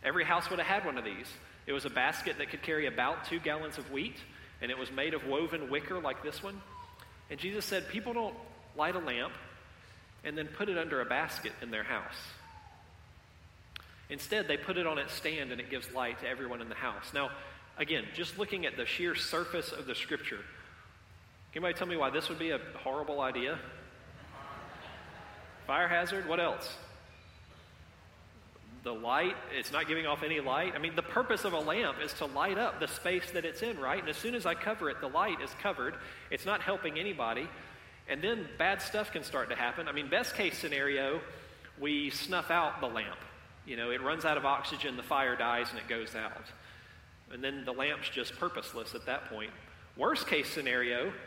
every 0.04 0.24
house 0.26 0.48
would 0.52 0.60
have 0.60 0.68
had 0.68 0.86
one 0.86 1.00
of 1.00 1.04
these. 1.04 1.26
It 1.66 1.74
was 1.74 1.86
a 1.86 1.90
basket 1.90 2.38
that 2.38 2.52
could 2.52 2.62
carry 2.62 2.86
about 2.86 3.26
two 3.26 3.40
gallons 3.40 3.80
of 3.80 3.90
wheat, 3.90 4.18
and 4.62 4.70
it 4.70 4.78
was 4.78 4.92
made 4.92 5.16
of 5.16 5.26
woven 5.26 5.72
wicker 5.72 6.00
like 6.00 6.22
this 6.22 6.44
one. 6.44 6.62
And 7.32 7.40
Jesus 7.40 7.66
said, 7.66 7.90
People 7.90 8.14
don't 8.14 8.36
light 8.78 8.96
a 8.96 9.00
lamp 9.00 9.34
and 10.24 10.38
then 10.38 10.48
put 10.50 10.70
it 10.70 10.78
under 10.78 11.02
a 11.02 11.06
basket 11.06 11.54
in 11.64 11.72
their 11.72 11.84
house. 11.84 12.14
Instead, 14.12 14.48
they 14.48 14.58
put 14.58 14.78
it 14.78 14.86
on 14.86 15.00
its 15.00 15.12
stand 15.14 15.52
and 15.52 15.60
it 15.60 15.72
gives 15.72 15.92
light 15.92 16.20
to 16.20 16.28
everyone 16.28 16.62
in 16.62 16.70
the 16.70 16.76
house. 16.76 17.12
Now, 17.16 17.32
again, 17.78 18.06
just 18.14 18.38
looking 18.38 18.66
at 18.66 18.78
the 18.78 18.86
sheer 18.86 19.16
surface 19.16 19.72
of 19.72 19.86
the 19.86 19.96
scripture, 19.96 20.40
can 21.52 21.64
anybody 21.64 21.78
tell 21.78 21.88
me 21.88 21.98
why 21.98 22.10
this 22.10 22.30
would 22.30 22.40
be 22.40 22.52
a 22.52 22.60
horrible 22.84 23.22
idea? 23.22 23.60
Fire 25.68 25.88
hazard? 25.88 26.28
What 26.28 26.40
else? 26.40 26.76
the 28.84 28.94
light, 28.94 29.36
it's 29.58 29.72
not 29.72 29.88
giving 29.88 30.06
off 30.06 30.24
any 30.24 30.42
light. 30.42 30.74
I 30.76 30.80
mean, 30.80 30.96
the 30.96 31.02
purpose 31.02 31.46
of 31.46 31.54
a 31.54 31.60
lamp 31.60 31.98
is 32.04 32.14
to 32.16 32.26
light 32.26 32.58
up 32.58 32.80
the 32.80 32.88
space 32.88 33.32
that 33.32 33.46
it's 33.46 33.62
in, 33.62 33.80
right? 33.80 34.00
And 34.00 34.10
as 34.10 34.18
soon 34.18 34.36
as 34.36 34.46
I 34.46 34.56
cover 34.56 34.90
it, 34.90 35.00
the 35.00 35.08
light 35.08 35.42
is 35.42 35.50
covered. 35.62 35.96
It's 36.30 36.46
not 36.46 36.62
helping 36.62 37.00
anybody. 37.00 37.48
And 38.10 38.22
then 38.22 38.46
bad 38.58 38.82
stuff 38.82 39.12
can 39.12 39.24
start 39.24 39.50
to 39.50 39.56
happen. 39.56 39.88
I 39.88 39.94
mean, 39.94 40.10
best 40.10 40.36
case 40.36 40.58
scenario, 40.58 41.22
we 41.80 42.10
snuff 42.10 42.52
out 42.52 42.82
the 42.82 42.88
lamp. 42.88 43.20
You 43.66 43.78
know, 43.78 43.92
it 43.92 44.02
runs 44.02 44.26
out 44.26 44.36
of 44.36 44.46
oxygen, 44.46 44.98
the 44.98 45.04
fire 45.04 45.38
dies, 45.38 45.68
and 45.70 45.80
it 45.80 45.88
goes 45.88 46.14
out. 46.14 46.44
And 47.34 47.44
then 47.44 47.66
the 47.66 47.72
lamp's 47.72 48.10
just 48.10 48.38
purposeless 48.38 48.96
at 48.96 49.06
that 49.06 49.30
point. 49.30 49.52
Worst 49.98 50.28
case 50.28 50.48
scenario, 50.48 51.12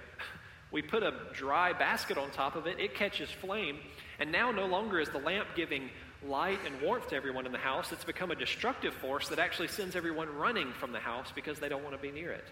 We 0.72 0.82
put 0.82 1.02
a 1.02 1.14
dry 1.32 1.72
basket 1.72 2.18
on 2.18 2.30
top 2.30 2.56
of 2.56 2.66
it, 2.66 2.80
it 2.80 2.94
catches 2.94 3.30
flame, 3.30 3.78
and 4.18 4.32
now 4.32 4.50
no 4.50 4.66
longer 4.66 4.98
is 4.98 5.08
the 5.08 5.18
lamp 5.18 5.48
giving 5.54 5.90
light 6.24 6.58
and 6.66 6.80
warmth 6.80 7.08
to 7.08 7.16
everyone 7.16 7.46
in 7.46 7.52
the 7.52 7.58
house. 7.58 7.92
It's 7.92 8.04
become 8.04 8.30
a 8.30 8.34
destructive 8.34 8.94
force 8.94 9.28
that 9.28 9.38
actually 9.38 9.68
sends 9.68 9.94
everyone 9.94 10.34
running 10.36 10.72
from 10.72 10.92
the 10.92 10.98
house 10.98 11.28
because 11.34 11.58
they 11.58 11.68
don't 11.68 11.84
want 11.84 11.94
to 11.94 12.02
be 12.02 12.10
near 12.10 12.32
it. 12.32 12.44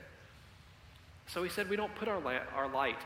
So 1.27 1.43
he 1.43 1.49
said, 1.49 1.69
We 1.69 1.77
don't 1.77 1.95
put 1.97 2.09
our, 2.09 2.21
la- 2.21 2.47
our 2.55 2.69
light 2.69 2.99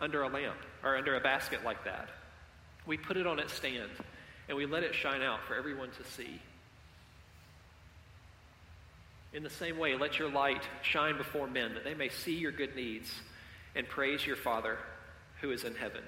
under 0.00 0.22
a 0.22 0.28
lamp 0.28 0.56
or 0.82 0.96
under 0.96 1.16
a 1.16 1.20
basket 1.20 1.64
like 1.64 1.84
that. 1.84 2.08
We 2.86 2.96
put 2.96 3.16
it 3.16 3.26
on 3.26 3.38
its 3.38 3.52
stand 3.52 3.90
and 4.48 4.56
we 4.56 4.66
let 4.66 4.82
it 4.82 4.94
shine 4.94 5.22
out 5.22 5.40
for 5.46 5.54
everyone 5.54 5.90
to 5.90 6.04
see. 6.10 6.40
In 9.32 9.42
the 9.42 9.50
same 9.50 9.78
way, 9.78 9.94
let 9.94 10.18
your 10.18 10.30
light 10.30 10.62
shine 10.82 11.16
before 11.16 11.46
men 11.46 11.74
that 11.74 11.84
they 11.84 11.94
may 11.94 12.08
see 12.08 12.34
your 12.34 12.52
good 12.52 12.74
deeds 12.74 13.12
and 13.74 13.86
praise 13.86 14.26
your 14.26 14.36
Father 14.36 14.78
who 15.40 15.50
is 15.50 15.64
in 15.64 15.74
heaven. 15.74 16.02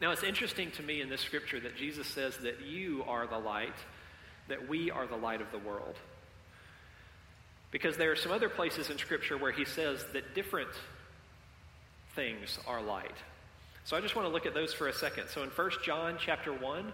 Now, 0.00 0.10
it's 0.10 0.22
interesting 0.22 0.70
to 0.72 0.82
me 0.82 1.00
in 1.00 1.08
this 1.08 1.20
scripture 1.20 1.60
that 1.60 1.76
Jesus 1.76 2.06
says 2.06 2.36
that 2.38 2.60
you 2.60 3.04
are 3.06 3.26
the 3.26 3.38
light, 3.38 3.76
that 4.48 4.68
we 4.68 4.90
are 4.90 5.06
the 5.06 5.16
light 5.16 5.40
of 5.40 5.50
the 5.52 5.58
world. 5.58 5.96
Because 7.70 7.96
there 7.96 8.10
are 8.10 8.16
some 8.16 8.32
other 8.32 8.48
places 8.48 8.90
in 8.90 8.98
scripture 8.98 9.38
where 9.38 9.52
he 9.52 9.64
says 9.64 10.04
that 10.12 10.34
different 10.34 10.70
things 12.14 12.58
are 12.66 12.82
light. 12.82 13.16
So 13.84 13.96
I 13.96 14.00
just 14.00 14.14
want 14.14 14.28
to 14.28 14.32
look 14.32 14.44
at 14.44 14.54
those 14.54 14.74
for 14.74 14.88
a 14.88 14.92
second. 14.92 15.28
So 15.28 15.42
in 15.42 15.48
1 15.48 15.70
John 15.84 16.16
chapter 16.18 16.52
1, 16.52 16.86
it 16.88 16.92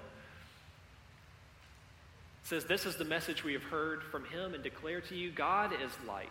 says, 2.49 2.65
This 2.65 2.87
is 2.87 2.97
the 2.97 3.05
message 3.05 3.45
we 3.45 3.53
have 3.53 3.63
heard 3.65 4.03
from 4.03 4.25
him 4.25 4.55
and 4.55 4.63
declare 4.63 5.01
to 5.03 5.15
you 5.15 5.31
God 5.31 5.73
is 5.73 5.93
light. 6.07 6.29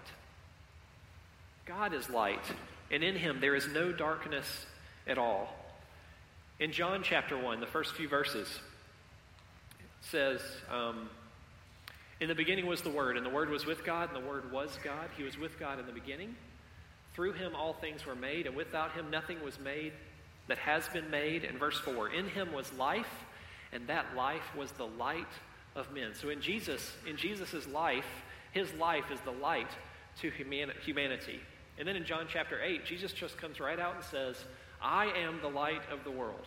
God 1.65 1.93
is 1.93 2.09
light, 2.09 2.43
and 2.89 3.03
in 3.03 3.15
him 3.15 3.39
there 3.39 3.55
is 3.55 3.67
no 3.67 3.91
darkness 3.91 4.65
at 5.05 5.17
all. 5.17 5.53
In 6.59 6.71
John 6.71 7.03
chapter 7.03 7.37
1, 7.37 7.59
the 7.59 7.67
first 7.67 7.93
few 7.93 8.07
verses, 8.07 8.47
it 9.79 9.85
says, 10.01 10.41
um, 10.71 11.09
In 12.19 12.29
the 12.29 12.35
beginning 12.35 12.65
was 12.65 12.81
the 12.81 12.89
Word, 12.89 13.15
and 13.15 13.25
the 13.25 13.29
Word 13.29 13.49
was 13.49 13.65
with 13.65 13.85
God, 13.85 14.11
and 14.11 14.23
the 14.23 14.27
Word 14.27 14.51
was 14.51 14.79
God. 14.83 15.09
He 15.15 15.23
was 15.23 15.37
with 15.37 15.59
God 15.59 15.79
in 15.79 15.85
the 15.85 15.91
beginning. 15.91 16.35
Through 17.13 17.33
him 17.33 17.53
all 17.55 17.73
things 17.73 18.05
were 18.05 18.15
made, 18.15 18.47
and 18.47 18.55
without 18.55 18.93
him 18.93 19.11
nothing 19.11 19.43
was 19.43 19.59
made 19.59 19.93
that 20.47 20.57
has 20.57 20.87
been 20.89 21.11
made. 21.11 21.43
And 21.43 21.59
verse 21.59 21.77
4 21.79 22.09
In 22.09 22.27
him 22.27 22.53
was 22.53 22.73
life, 22.73 23.25
and 23.71 23.85
that 23.87 24.15
life 24.15 24.55
was 24.55 24.71
the 24.71 24.87
light 24.87 25.27
of 25.77 25.93
men. 25.93 26.13
So 26.13 26.29
in 26.29 26.41
Jesus, 26.41 26.91
in 27.07 27.15
Jesus' 27.15 27.67
life, 27.67 28.05
his 28.51 28.73
life 28.73 29.05
is 29.11 29.19
the 29.21 29.31
light 29.31 29.69
to 30.21 30.31
humanity. 30.31 31.39
And 31.77 31.87
then 31.87 31.95
in 31.95 32.05
John 32.05 32.25
chapter 32.27 32.61
8, 32.61 32.85
Jesus 32.85 33.13
just 33.13 33.37
comes 33.37 33.59
right 33.59 33.79
out 33.79 33.95
and 33.95 34.03
says, 34.03 34.43
I 34.81 35.05
am 35.05 35.39
the 35.41 35.49
light 35.49 35.81
of 35.91 36.03
the 36.03 36.11
world. 36.11 36.45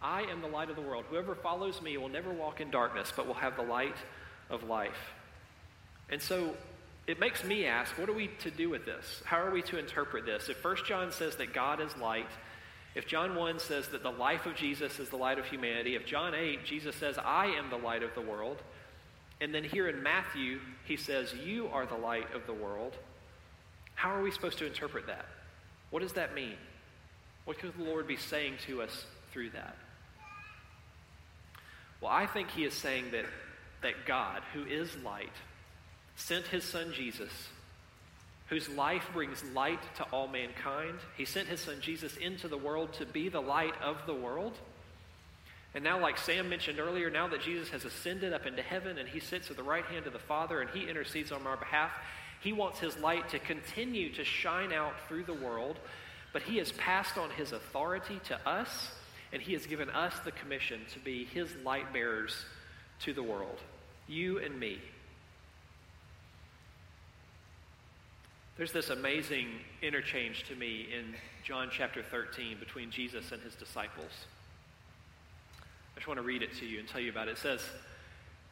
I 0.00 0.22
am 0.22 0.40
the 0.40 0.48
light 0.48 0.70
of 0.70 0.76
the 0.76 0.82
world. 0.82 1.04
Whoever 1.10 1.34
follows 1.34 1.82
me 1.82 1.96
will 1.96 2.08
never 2.08 2.32
walk 2.32 2.60
in 2.60 2.70
darkness, 2.70 3.12
but 3.14 3.26
will 3.26 3.34
have 3.34 3.56
the 3.56 3.62
light 3.62 3.96
of 4.50 4.62
life. 4.64 5.12
And 6.10 6.20
so 6.20 6.54
it 7.06 7.18
makes 7.18 7.42
me 7.42 7.66
ask, 7.66 7.98
what 7.98 8.08
are 8.08 8.14
we 8.14 8.28
to 8.40 8.50
do 8.50 8.70
with 8.70 8.84
this? 8.84 9.22
How 9.24 9.38
are 9.38 9.50
we 9.50 9.62
to 9.62 9.78
interpret 9.78 10.26
this? 10.26 10.48
If 10.48 10.62
1 10.62 10.76
John 10.86 11.10
says 11.10 11.36
that 11.36 11.52
God 11.52 11.80
is 11.80 11.96
light, 11.96 12.28
if 12.94 13.06
John 13.06 13.34
1 13.34 13.58
says 13.58 13.88
that 13.88 14.02
the 14.02 14.10
life 14.10 14.46
of 14.46 14.54
Jesus 14.54 15.00
is 15.00 15.08
the 15.08 15.16
light 15.16 15.38
of 15.38 15.46
humanity, 15.46 15.96
if 15.96 16.06
John 16.06 16.34
8, 16.34 16.64
Jesus 16.64 16.94
says, 16.94 17.18
I 17.18 17.46
am 17.46 17.70
the 17.70 17.76
light 17.76 18.02
of 18.02 18.14
the 18.14 18.20
world, 18.20 18.58
and 19.40 19.54
then 19.54 19.64
here 19.64 19.88
in 19.88 20.02
Matthew, 20.02 20.60
he 20.84 20.96
says, 20.96 21.34
You 21.34 21.68
are 21.72 21.86
the 21.86 21.96
light 21.96 22.32
of 22.34 22.46
the 22.46 22.52
world, 22.52 22.96
how 23.94 24.14
are 24.14 24.22
we 24.22 24.30
supposed 24.30 24.58
to 24.58 24.66
interpret 24.66 25.06
that? 25.06 25.26
What 25.90 26.02
does 26.02 26.12
that 26.12 26.34
mean? 26.34 26.56
What 27.44 27.58
could 27.58 27.76
the 27.76 27.84
Lord 27.84 28.06
be 28.06 28.16
saying 28.16 28.54
to 28.66 28.82
us 28.82 29.06
through 29.32 29.50
that? 29.50 29.76
Well, 32.00 32.10
I 32.12 32.26
think 32.26 32.50
he 32.50 32.64
is 32.64 32.74
saying 32.74 33.06
that, 33.12 33.26
that 33.82 34.06
God, 34.06 34.42
who 34.52 34.64
is 34.64 34.94
light, 35.04 35.32
sent 36.16 36.46
his 36.46 36.64
son 36.64 36.92
Jesus, 36.92 37.30
whose 38.46 38.68
life 38.68 39.08
brings 39.12 39.42
light 39.54 39.80
to 39.96 40.04
all 40.04 40.28
mankind. 40.28 40.98
He 41.16 41.24
sent 41.24 41.48
his 41.48 41.60
son 41.60 41.78
Jesus 41.80 42.16
into 42.16 42.48
the 42.48 42.58
world 42.58 42.92
to 42.94 43.06
be 43.06 43.28
the 43.28 43.40
light 43.40 43.74
of 43.82 43.96
the 44.06 44.14
world. 44.14 44.52
And 45.74 45.82
now, 45.82 46.00
like 46.00 46.18
Sam 46.18 46.48
mentioned 46.48 46.78
earlier, 46.78 47.10
now 47.10 47.26
that 47.28 47.42
Jesus 47.42 47.68
has 47.70 47.84
ascended 47.84 48.32
up 48.32 48.46
into 48.46 48.62
heaven 48.62 48.98
and 48.98 49.08
he 49.08 49.18
sits 49.18 49.50
at 49.50 49.56
the 49.56 49.62
right 49.62 49.84
hand 49.86 50.06
of 50.06 50.12
the 50.12 50.18
Father 50.18 50.60
and 50.60 50.70
he 50.70 50.88
intercedes 50.88 51.32
on 51.32 51.46
our 51.46 51.56
behalf, 51.56 51.90
he 52.40 52.52
wants 52.52 52.78
his 52.78 52.96
light 52.98 53.30
to 53.30 53.38
continue 53.38 54.12
to 54.12 54.24
shine 54.24 54.72
out 54.72 54.92
through 55.08 55.24
the 55.24 55.34
world. 55.34 55.78
But 56.32 56.42
he 56.42 56.58
has 56.58 56.70
passed 56.72 57.16
on 57.16 57.30
his 57.30 57.52
authority 57.52 58.20
to 58.24 58.48
us, 58.48 58.90
and 59.32 59.40
he 59.40 59.52
has 59.54 59.66
given 59.66 59.88
us 59.88 60.12
the 60.24 60.32
commission 60.32 60.80
to 60.92 60.98
be 60.98 61.24
his 61.24 61.48
light 61.64 61.92
bearers 61.92 62.44
to 63.00 63.12
the 63.12 63.22
world, 63.22 63.58
you 64.06 64.38
and 64.38 64.58
me. 64.58 64.78
There's 68.56 68.70
this 68.70 68.90
amazing 68.90 69.48
interchange 69.82 70.44
to 70.44 70.54
me 70.54 70.86
in 70.96 71.16
John 71.42 71.70
chapter 71.72 72.04
13 72.04 72.56
between 72.60 72.92
Jesus 72.92 73.32
and 73.32 73.42
his 73.42 73.56
disciples. 73.56 74.12
I 75.60 75.96
just 75.96 76.06
want 76.06 76.18
to 76.18 76.24
read 76.24 76.40
it 76.42 76.54
to 76.58 76.66
you 76.66 76.78
and 76.78 76.86
tell 76.86 77.00
you 77.00 77.10
about 77.10 77.26
it. 77.26 77.32
It 77.32 77.38
says, 77.38 77.60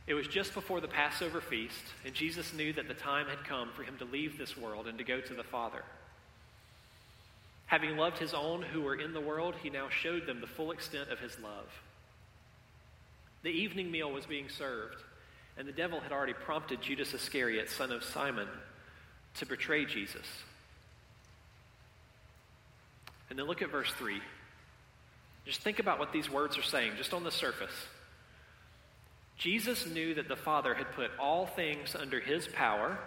It 0.08 0.14
was 0.14 0.26
just 0.26 0.54
before 0.54 0.80
the 0.80 0.88
Passover 0.88 1.40
feast, 1.40 1.84
and 2.04 2.12
Jesus 2.14 2.52
knew 2.52 2.72
that 2.72 2.88
the 2.88 2.94
time 2.94 3.28
had 3.28 3.44
come 3.44 3.70
for 3.76 3.84
him 3.84 3.96
to 3.98 4.04
leave 4.04 4.36
this 4.36 4.56
world 4.56 4.88
and 4.88 4.98
to 4.98 5.04
go 5.04 5.20
to 5.20 5.34
the 5.34 5.44
Father. 5.44 5.84
Having 7.66 7.96
loved 7.96 8.18
his 8.18 8.34
own 8.34 8.62
who 8.62 8.82
were 8.82 8.96
in 8.96 9.12
the 9.12 9.20
world, 9.20 9.54
he 9.62 9.70
now 9.70 9.88
showed 9.88 10.26
them 10.26 10.40
the 10.40 10.48
full 10.48 10.72
extent 10.72 11.10
of 11.10 11.20
his 11.20 11.38
love. 11.38 11.70
The 13.44 13.50
evening 13.50 13.88
meal 13.92 14.10
was 14.10 14.26
being 14.26 14.48
served, 14.48 14.96
and 15.56 15.68
the 15.68 15.72
devil 15.72 16.00
had 16.00 16.10
already 16.10 16.34
prompted 16.34 16.82
Judas 16.82 17.14
Iscariot, 17.14 17.70
son 17.70 17.92
of 17.92 18.02
Simon, 18.02 18.48
to 19.36 19.46
betray 19.46 19.84
Jesus. 19.84 20.26
And 23.30 23.38
then 23.38 23.46
look 23.46 23.62
at 23.62 23.70
verse 23.70 23.90
3. 23.98 24.20
Just 25.46 25.60
think 25.62 25.78
about 25.78 25.98
what 25.98 26.12
these 26.12 26.30
words 26.30 26.58
are 26.58 26.62
saying, 26.62 26.92
just 26.96 27.14
on 27.14 27.24
the 27.24 27.30
surface. 27.30 27.74
Jesus 29.38 29.86
knew 29.86 30.14
that 30.14 30.28
the 30.28 30.36
Father 30.36 30.74
had 30.74 30.92
put 30.92 31.10
all 31.18 31.46
things 31.46 31.96
under 31.96 32.20
his 32.20 32.46
power 32.46 32.98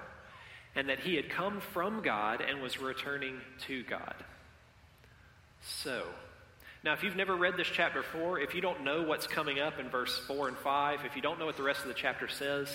and 0.75 0.89
that 0.89 0.99
he 0.99 1.15
had 1.15 1.29
come 1.29 1.61
from 1.61 2.01
God 2.01 2.41
and 2.41 2.61
was 2.61 2.79
returning 2.79 3.39
to 3.67 3.83
God. 3.83 4.15
So, 5.61 6.03
now 6.83 6.93
if 6.93 7.03
you've 7.03 7.15
never 7.15 7.35
read 7.35 7.55
this 7.55 7.69
chapter 7.71 8.03
4, 8.03 8.39
if 8.39 8.53
you 8.53 8.61
don't 8.61 8.83
know 8.83 9.03
what's 9.03 9.27
coming 9.27 9.59
up 9.59 9.79
in 9.79 9.89
verse 9.89 10.17
4 10.27 10.49
and 10.49 10.57
5, 10.57 11.05
if 11.05 11.15
you 11.15 11.21
don't 11.21 11.39
know 11.39 11.45
what 11.45 11.57
the 11.57 11.63
rest 11.63 11.81
of 11.81 11.87
the 11.87 11.93
chapter 11.93 12.27
says, 12.27 12.69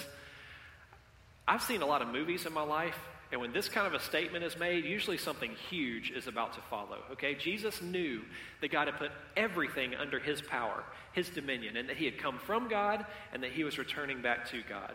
I've 1.46 1.62
seen 1.62 1.82
a 1.82 1.86
lot 1.86 2.00
of 2.00 2.08
movies 2.08 2.46
in 2.46 2.54
my 2.54 2.62
life, 2.62 2.98
and 3.32 3.40
when 3.40 3.52
this 3.52 3.68
kind 3.68 3.86
of 3.86 3.94
a 3.94 4.00
statement 4.00 4.44
is 4.44 4.58
made, 4.58 4.84
usually 4.84 5.16
something 5.16 5.52
huge 5.68 6.10
is 6.10 6.26
about 6.26 6.54
to 6.54 6.60
follow. 6.62 6.98
Okay? 7.12 7.34
Jesus 7.34 7.80
knew 7.80 8.22
that 8.60 8.72
God 8.72 8.88
had 8.88 8.98
put 8.98 9.12
everything 9.36 9.94
under 9.94 10.18
his 10.18 10.42
power, 10.42 10.82
his 11.12 11.28
dominion, 11.28 11.76
and 11.76 11.88
that 11.88 11.96
he 11.96 12.06
had 12.06 12.18
come 12.18 12.38
from 12.38 12.68
God 12.68 13.06
and 13.32 13.42
that 13.44 13.52
he 13.52 13.62
was 13.62 13.78
returning 13.78 14.20
back 14.20 14.48
to 14.50 14.62
God. 14.68 14.94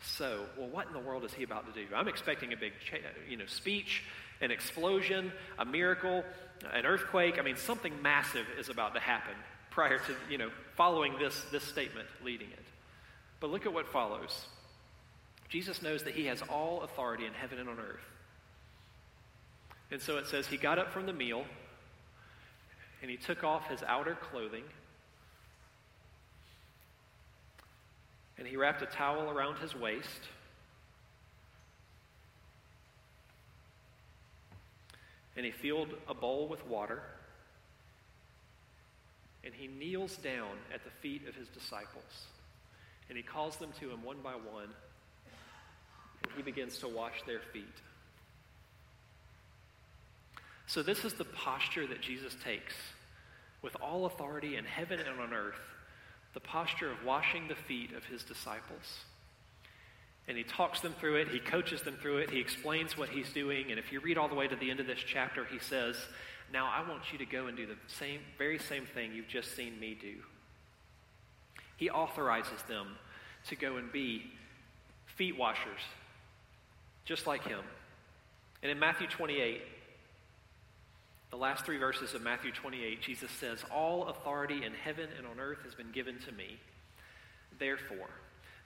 So, 0.00 0.46
well, 0.58 0.68
what 0.68 0.86
in 0.86 0.94
the 0.94 0.98
world 0.98 1.24
is 1.24 1.34
he 1.34 1.42
about 1.42 1.72
to 1.72 1.78
do? 1.78 1.86
I'm 1.94 2.08
expecting 2.08 2.52
a 2.54 2.56
big, 2.56 2.72
you 3.28 3.36
know, 3.36 3.46
speech, 3.46 4.02
an 4.40 4.50
explosion, 4.50 5.30
a 5.58 5.64
miracle, 5.64 6.24
an 6.72 6.86
earthquake. 6.86 7.38
I 7.38 7.42
mean, 7.42 7.56
something 7.56 8.00
massive 8.02 8.46
is 8.58 8.70
about 8.70 8.94
to 8.94 9.00
happen 9.00 9.34
prior 9.70 9.98
to, 9.98 10.14
you 10.30 10.38
know, 10.38 10.50
following 10.76 11.18
this, 11.18 11.38
this 11.52 11.64
statement 11.64 12.08
leading 12.24 12.48
it. 12.48 12.64
But 13.40 13.50
look 13.50 13.66
at 13.66 13.74
what 13.74 13.88
follows. 13.88 14.46
Jesus 15.54 15.82
knows 15.82 16.02
that 16.02 16.14
he 16.14 16.26
has 16.26 16.42
all 16.50 16.82
authority 16.82 17.26
in 17.26 17.32
heaven 17.32 17.60
and 17.60 17.68
on 17.68 17.78
earth. 17.78 18.04
And 19.92 20.02
so 20.02 20.18
it 20.18 20.26
says 20.26 20.48
he 20.48 20.56
got 20.56 20.80
up 20.80 20.92
from 20.92 21.06
the 21.06 21.12
meal 21.12 21.44
and 23.00 23.08
he 23.08 23.16
took 23.16 23.44
off 23.44 23.68
his 23.68 23.80
outer 23.84 24.16
clothing 24.16 24.64
and 28.36 28.48
he 28.48 28.56
wrapped 28.56 28.82
a 28.82 28.86
towel 28.86 29.30
around 29.30 29.58
his 29.58 29.76
waist. 29.76 30.08
And 35.36 35.46
he 35.46 35.52
filled 35.52 35.90
a 36.08 36.14
bowl 36.14 36.48
with 36.48 36.66
water. 36.66 37.00
And 39.44 39.54
he 39.54 39.68
kneels 39.68 40.16
down 40.16 40.50
at 40.74 40.82
the 40.82 40.90
feet 41.00 41.28
of 41.28 41.36
his 41.36 41.46
disciples. 41.46 42.26
And 43.08 43.16
he 43.16 43.22
calls 43.22 43.56
them 43.58 43.70
to 43.78 43.90
him 43.90 44.02
one 44.02 44.18
by 44.20 44.32
one 44.32 44.70
he 46.36 46.42
begins 46.42 46.78
to 46.78 46.88
wash 46.88 47.22
their 47.26 47.40
feet. 47.52 47.64
So, 50.66 50.82
this 50.82 51.04
is 51.04 51.14
the 51.14 51.24
posture 51.24 51.86
that 51.86 52.00
Jesus 52.00 52.34
takes 52.42 52.74
with 53.62 53.76
all 53.80 54.06
authority 54.06 54.56
in 54.56 54.64
heaven 54.64 55.00
and 55.00 55.20
on 55.20 55.32
earth 55.32 55.60
the 56.34 56.40
posture 56.40 56.90
of 56.90 57.04
washing 57.04 57.48
the 57.48 57.54
feet 57.54 57.94
of 57.94 58.04
his 58.04 58.24
disciples. 58.24 59.04
And 60.26 60.36
he 60.36 60.42
talks 60.42 60.80
them 60.80 60.94
through 60.98 61.16
it, 61.16 61.28
he 61.28 61.38
coaches 61.38 61.82
them 61.82 61.96
through 62.00 62.18
it, 62.18 62.30
he 62.30 62.40
explains 62.40 62.96
what 62.96 63.08
he's 63.08 63.32
doing. 63.32 63.70
And 63.70 63.78
if 63.78 63.92
you 63.92 64.00
read 64.00 64.18
all 64.18 64.28
the 64.28 64.34
way 64.34 64.48
to 64.48 64.56
the 64.56 64.70
end 64.70 64.80
of 64.80 64.86
this 64.86 64.98
chapter, 65.06 65.44
he 65.44 65.58
says, 65.58 65.96
Now 66.52 66.66
I 66.66 66.88
want 66.88 67.12
you 67.12 67.18
to 67.18 67.26
go 67.26 67.46
and 67.46 67.56
do 67.56 67.66
the 67.66 67.76
same, 67.86 68.20
very 68.38 68.58
same 68.58 68.86
thing 68.86 69.12
you've 69.12 69.28
just 69.28 69.54
seen 69.54 69.78
me 69.78 69.96
do. 70.00 70.14
He 71.76 71.90
authorizes 71.90 72.62
them 72.68 72.96
to 73.48 73.56
go 73.56 73.76
and 73.76 73.92
be 73.92 74.32
feet 75.06 75.38
washers, 75.38 75.80
just 77.04 77.26
like 77.26 77.46
him. 77.46 77.60
And 78.62 78.70
in 78.70 78.78
Matthew 78.78 79.06
28, 79.06 79.62
the 81.30 81.36
last 81.36 81.64
three 81.64 81.78
verses 81.78 82.14
of 82.14 82.22
Matthew 82.22 82.52
28, 82.52 83.02
Jesus 83.02 83.30
says, 83.30 83.64
All 83.72 84.08
authority 84.08 84.64
in 84.64 84.72
heaven 84.72 85.08
and 85.18 85.26
on 85.26 85.40
earth 85.40 85.58
has 85.64 85.74
been 85.74 85.90
given 85.90 86.18
to 86.20 86.32
me. 86.32 86.58
Therefore, 87.58 88.10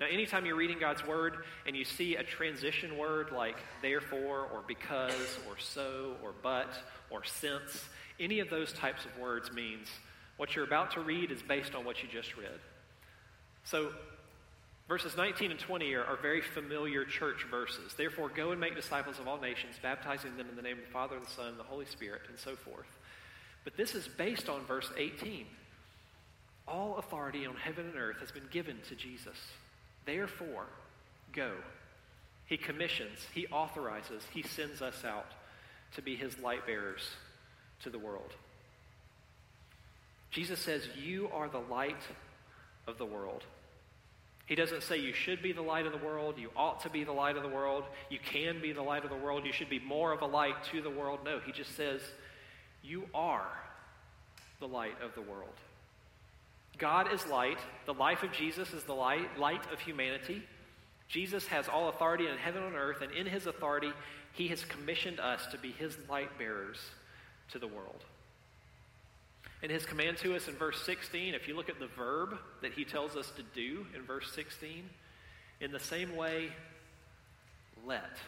now, 0.01 0.07
anytime 0.07 0.47
you're 0.47 0.57
reading 0.57 0.79
God's 0.79 1.05
word 1.05 1.39
and 1.67 1.75
you 1.75 1.85
see 1.85 2.15
a 2.15 2.23
transition 2.23 2.97
word 2.97 3.33
like 3.33 3.57
therefore 3.83 4.49
or 4.53 4.63
because 4.69 5.39
or 5.49 5.59
so 5.59 6.15
or 6.23 6.33
but 6.41 6.73
or 7.11 7.25
since, 7.25 7.85
any 8.21 8.39
of 8.39 8.49
those 8.49 8.73
types 8.73 9.05
of 9.05 9.19
words 9.21 9.51
means 9.53 9.89
what 10.37 10.55
you're 10.55 10.65
about 10.65 10.93
to 10.93 11.01
read 11.01 11.33
is 11.33 11.43
based 11.43 11.75
on 11.75 11.85
what 11.85 12.01
you 12.01 12.09
just 12.09 12.37
read. 12.37 12.61
So, 13.65 13.91
verses 14.89 15.17
19 15.17 15.51
and 15.51 15.61
20 15.61 15.95
are, 15.95 16.05
are 16.05 16.17
very 16.17 16.41
familiar 16.41 17.05
church 17.05 17.47
verses. 17.51 17.93
Therefore, 17.97 18.31
go 18.35 18.51
and 18.51 18.61
make 18.61 18.75
disciples 18.75 19.19
of 19.19 19.29
all 19.29 19.39
nations, 19.39 19.77
baptizing 19.83 20.37
them 20.37 20.49
in 20.49 20.57
the 20.57 20.63
name 20.63 20.79
of 20.79 20.85
the 20.85 20.91
Father, 20.91 21.19
the 21.21 21.31
Son, 21.31 21.49
and 21.49 21.59
the 21.59 21.65
Holy 21.65 21.87
Spirit, 21.87 22.23
and 22.29 22.39
so 22.39 22.57
forth. 22.57 22.87
But 23.65 23.77
this 23.77 23.95
is 23.95 24.09
based 24.09 24.49
on 24.49 24.65
verse 24.65 24.91
18. 24.97 25.45
All 26.67 26.97
authority 26.97 27.47
on 27.47 27.55
heaven 27.57 27.87
and 27.87 27.97
earth 27.97 28.19
has 28.21 28.31
been 28.31 28.49
given 28.51 28.79
to 28.89 28.95
Jesus. 28.95 29.37
Therefore, 30.05 30.67
go. 31.33 31.53
He 32.47 32.57
commissions, 32.57 33.19
He 33.35 33.47
authorizes, 33.49 34.23
He 34.33 34.43
sends 34.43 34.81
us 34.81 35.05
out 35.05 35.27
to 35.97 36.03
be 36.03 36.17
His 36.17 36.39
light 36.39 36.67
bearers 36.67 37.03
to 37.83 37.91
the 37.91 37.99
world. 37.99 38.33
Jesus 40.31 40.61
says, 40.61 40.87
You 40.97 41.29
are 41.33 41.49
the 41.49 41.61
light 41.61 42.03
of 42.87 42.99
the 42.99 43.07
world. 43.07 43.45
He 44.49 44.55
doesn't 44.55 44.83
say 44.83 44.97
you 44.97 45.13
should 45.13 45.43
be 45.43 45.53
the 45.53 45.61
light 45.61 45.85
of 45.85 45.93
the 45.93 46.05
world, 46.05 46.39
you 46.39 46.49
ought 46.57 46.81
to 46.81 46.89
be 46.89 47.05
the 47.05 47.13
light 47.13 47.37
of 47.37 47.43
the 47.43 47.51
world, 47.51 47.85
you 48.09 48.19
can 48.19 48.63
be 48.63 48.73
the 48.73 48.83
light 48.83 49.05
of 49.05 49.11
the 49.11 49.17
world, 49.17 49.45
you 49.45 49.53
should 49.53 49.69
be 49.69 49.79
more 49.79 50.11
of 50.11 50.23
a 50.23 50.27
light 50.27 50.65
to 50.73 50.81
the 50.81 50.89
world. 50.89 51.21
No, 51.23 51.39
he 51.39 51.53
just 51.53 51.77
says, 51.77 52.01
You 52.83 53.05
are 53.13 53.47
the 54.59 54.67
light 54.67 54.95
of 55.03 55.15
the 55.15 55.21
world. 55.21 55.53
God 56.79 57.13
is 57.13 57.27
light. 57.27 57.59
The 57.85 57.93
life 57.93 58.23
of 58.23 58.33
Jesus 58.33 58.73
is 58.73 58.85
the 58.85 58.95
light, 58.95 59.39
light 59.39 59.71
of 59.71 59.81
humanity. 59.81 60.43
Jesus 61.09 61.47
has 61.49 61.69
all 61.69 61.91
authority 61.91 62.27
in 62.27 62.39
heaven 62.39 62.63
and 62.63 62.75
earth, 62.75 63.03
and 63.03 63.13
in 63.13 63.27
his 63.27 63.47
authority, 63.47 63.93
he 64.33 64.49
has 64.49 64.65
commissioned 64.65 65.21
us 65.21 65.47
to 65.49 65.59
be 65.59 65.73
his 65.73 65.95
light 66.09 66.39
bearers 66.39 66.79
to 67.51 67.59
the 67.59 67.67
world. 67.67 68.03
And 69.63 69.73
his 69.73 69.85
command 69.85 70.19
to 70.19 70.37
us 70.37 70.47
in 70.47 70.55
verse 70.55 70.81
16, 70.85 71.35
if 71.35 71.49
you 71.49 71.57
look 71.57 71.69
at 71.69 71.81
the 71.81 71.89
verb 71.89 72.39
that 72.63 72.73
he 72.73 72.85
tells 72.85 73.17
us 73.17 73.31
to 73.37 73.43
do 73.55 73.87
in 73.95 74.03
verse 74.03 74.31
16, 74.35 74.89
in 75.61 75.73
the 75.73 75.81
same 75.81 76.15
way, 76.15 76.51
let. 77.85 78.19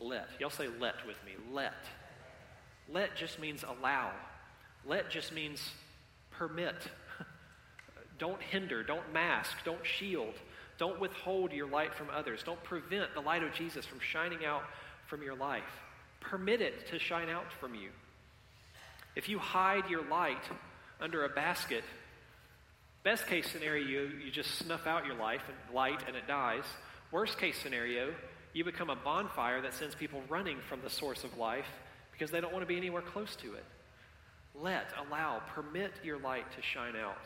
Let. 0.00 0.28
Y'all 0.40 0.50
say 0.50 0.68
let 0.80 1.06
with 1.06 1.16
me. 1.24 1.32
Let. 1.52 1.74
Let 2.88 3.16
just 3.16 3.38
means 3.38 3.62
allow. 3.62 4.10
Let 4.84 5.08
just 5.10 5.32
means 5.32 5.70
permit. 6.30 6.74
Don't 8.18 8.42
hinder, 8.42 8.84
don't 8.84 9.12
mask, 9.12 9.56
don't 9.64 9.84
shield, 9.84 10.34
don't 10.78 11.00
withhold 11.00 11.50
your 11.50 11.68
light 11.68 11.92
from 11.92 12.08
others. 12.10 12.42
Don't 12.44 12.62
prevent 12.62 13.14
the 13.14 13.20
light 13.20 13.42
of 13.42 13.52
Jesus 13.52 13.84
from 13.84 13.98
shining 13.98 14.44
out 14.44 14.62
from 15.06 15.22
your 15.22 15.34
life. 15.34 15.82
Permit 16.20 16.60
it 16.60 16.86
to 16.88 16.98
shine 17.00 17.28
out 17.28 17.52
from 17.58 17.74
you. 17.74 17.88
If 19.14 19.28
you 19.28 19.38
hide 19.38 19.90
your 19.90 20.04
light 20.08 20.42
under 21.00 21.24
a 21.24 21.28
basket, 21.28 21.84
best 23.02 23.26
case 23.26 23.50
scenario, 23.50 24.02
you, 24.04 24.30
just 24.30 24.54
snuff 24.56 24.86
out 24.86 25.06
your 25.06 25.16
life 25.16 25.42
and 25.46 25.74
light 25.74 26.02
and 26.06 26.16
it 26.16 26.26
dies. 26.26 26.64
Worst 27.10 27.38
case 27.38 27.58
scenario, 27.58 28.14
you 28.52 28.64
become 28.64 28.90
a 28.90 28.96
bonfire 28.96 29.60
that 29.62 29.74
sends 29.74 29.94
people 29.94 30.22
running 30.28 30.58
from 30.68 30.80
the 30.82 30.90
source 30.90 31.24
of 31.24 31.36
life 31.36 31.68
because 32.12 32.30
they 32.30 32.40
don't 32.40 32.52
want 32.52 32.62
to 32.62 32.68
be 32.68 32.76
anywhere 32.76 33.02
close 33.02 33.36
to 33.36 33.54
it. 33.54 33.64
Let, 34.54 34.86
allow, 35.08 35.42
permit 35.54 35.92
your 36.04 36.18
light 36.18 36.50
to 36.56 36.62
shine 36.62 36.96
out 36.96 37.18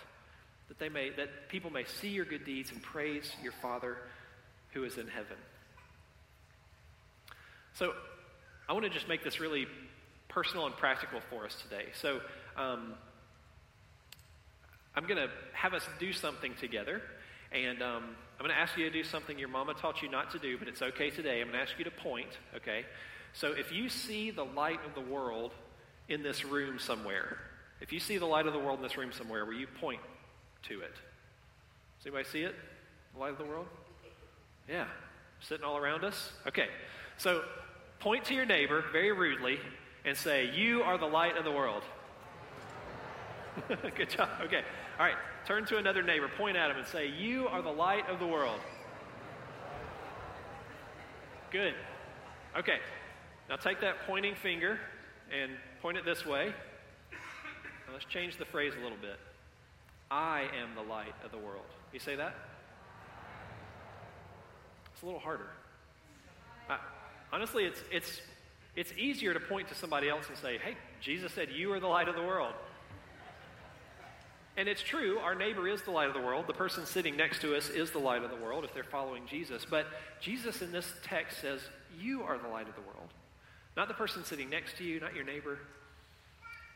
that 0.69 0.79
they 0.79 0.89
may 0.89 1.11
that 1.11 1.49
people 1.49 1.71
may 1.71 1.85
see 1.85 2.09
your 2.09 2.25
good 2.25 2.45
deeds 2.45 2.71
and 2.71 2.83
praise 2.83 3.31
your 3.43 3.53
Father 3.63 3.99
who 4.73 4.85
is 4.85 4.99
in 4.99 5.07
heaven. 5.07 5.37
So 7.75 7.93
I 8.69 8.73
want 8.73 8.85
to 8.85 8.91
just 8.91 9.09
make 9.09 9.23
this 9.23 9.39
really 9.39 9.67
personal 10.29 10.67
and 10.67 10.77
practical 10.77 11.21
for 11.31 11.45
us 11.45 11.57
today. 11.63 11.87
So 12.01 12.21
um, 12.57 12.95
I'm 14.95 15.07
going 15.07 15.19
to 15.19 15.31
have 15.53 15.75
us 15.75 15.87
do 15.99 16.13
something 16.13 16.55
together. 16.61 17.03
And 17.53 17.83
um, 17.83 18.05
I'm 18.39 18.47
going 18.47 18.51
to 18.51 18.61
ask 18.61 18.77
you 18.77 18.85
to 18.85 18.91
do 18.91 19.05
something 19.05 19.39
your 19.39 19.49
mama 19.49 19.75
taught 19.75 20.03
you 20.03 20.11
not 20.11 20.31
to 20.33 20.39
do, 20.39 20.59
but 20.59 20.69
it's 20.69 20.83
okay 20.83 21.11
today. 21.11 21.41
I'm 21.41 21.49
going 21.49 21.59
to 21.59 21.63
ask 21.63 21.79
you 21.79 21.85
to 21.85 21.91
point, 21.91 22.29
okay? 22.57 22.85
So 23.33 23.53
if 23.53 23.73
you 23.73 23.89
see 23.89 24.31
the 24.31 24.45
light 24.45 24.81
of 24.85 24.95
the 24.95 25.01
world 25.01 25.53
in 26.09 26.23
this 26.23 26.45
room 26.45 26.79
somewhere, 26.79 27.39
if 27.81 27.93
you 27.93 28.01
see 28.01 28.19
the 28.19 28.27
light 28.27 28.47
of 28.47 28.53
the 28.53 28.59
world 28.59 28.79
in 28.79 28.83
this 28.83 28.97
room 28.97 29.13
somewhere, 29.13 29.45
will 29.45 29.55
you 29.55 29.67
point 29.81 30.01
to 30.65 30.81
it. 30.81 30.95
Does 31.99 32.07
anybody 32.07 32.29
see 32.29 32.43
it? 32.43 32.55
The 33.15 33.21
light 33.21 33.33
of 33.33 33.39
the 33.39 33.45
world? 33.45 33.67
Yeah. 34.69 34.87
Sitting 35.41 35.65
all 35.65 35.77
around 35.77 36.05
us? 36.05 36.33
Okay. 36.47 36.67
So 37.19 37.43
point 38.01 38.25
to 38.27 38.35
your 38.35 38.47
neighbor 38.47 38.85
very 38.93 39.13
rudely 39.13 39.59
and 40.07 40.17
say, 40.17 40.51
You 40.55 40.83
are 40.83 40.97
the 40.97 41.07
light 41.07 41.37
of 41.37 41.45
the 41.45 41.53
world. 41.53 41.83
Good 43.69 44.11
job. 44.11 44.29
Okay. 44.43 44.63
All 44.99 45.05
right. 45.05 45.17
Turn 45.47 45.67
to 45.67 45.77
another 45.77 46.03
neighbor, 46.03 46.29
point 46.39 46.57
at 46.57 46.71
him, 46.71 46.79
and 46.79 46.87
say, 46.87 47.09
You 47.09 47.49
are 47.49 47.61
the 47.61 47.71
light 47.71 48.09
of 48.09 48.19
the 48.19 48.27
world. 48.27 48.61
Good. 51.51 51.75
Okay. 52.57 52.79
Now 53.49 53.57
take 53.57 53.81
that 53.81 53.97
pointing 54.07 54.35
finger 54.35 54.79
and 55.33 55.53
point 55.83 55.99
it 55.99 56.05
this 56.05 56.25
way. 56.25 56.53
Now 57.87 57.93
let's 57.93 58.05
change 58.07 58.39
the 58.39 58.45
phrase 58.45 58.73
a 58.79 58.83
little 58.83 58.99
bit. 59.01 59.19
I 60.11 60.43
am 60.61 60.75
the 60.75 60.89
light 60.89 61.15
of 61.25 61.33
the 61.33 61.39
world. 61.39 61.67
You 61.93 61.99
say 61.99 62.17
that? 62.17 62.35
It's 64.93 65.03
a 65.03 65.07
little 65.07 65.21
harder. 65.21 65.49
Uh, 66.71 66.79
honestly, 67.33 67.65
it's, 67.65 67.81
it's, 67.93 68.21
it's 68.77 68.93
easier 68.99 69.33
to 69.33 69.41
point 69.41 69.69
to 69.69 69.75
somebody 69.75 70.09
else 70.09 70.29
and 70.29 70.37
say, 70.37 70.59
hey, 70.59 70.77
Jesus 71.01 71.33
said, 71.33 71.49
You 71.51 71.73
are 71.73 71.81
the 71.81 71.87
light 71.87 72.09
of 72.09 72.15
the 72.15 72.23
world. 72.23 72.55
And 74.59 74.69
it's 74.69 74.83
true, 74.83 75.19
our 75.19 75.35
neighbor 75.35 75.69
is 75.69 75.83
the 75.83 75.91
light 75.91 76.09
of 76.09 76.15
the 76.15 76.21
world. 76.21 76.47
The 76.47 76.55
person 76.55 76.87
sitting 76.87 77.17
next 77.17 77.43
to 77.43 77.55
us 77.57 77.69
is 77.69 77.91
the 77.91 77.99
light 77.99 78.23
of 78.23 78.31
the 78.31 78.37
world 78.37 78.65
if 78.65 78.73
they're 78.73 78.85
following 78.85 79.27
Jesus. 79.27 79.67
But 79.69 79.87
Jesus 80.21 80.63
in 80.63 80.73
this 80.73 80.91
text 81.05 81.41
says, 81.41 81.61
You 81.99 82.23
are 82.23 82.39
the 82.39 82.49
light 82.49 82.69
of 82.69 82.75
the 82.75 82.81
world. 82.83 83.13
Not 83.77 83.89
the 83.89 83.95
person 83.95 84.25
sitting 84.25 84.49
next 84.49 84.79
to 84.79 84.85
you, 84.85 85.01
not 85.01 85.15
your 85.15 85.25
neighbor. 85.25 85.59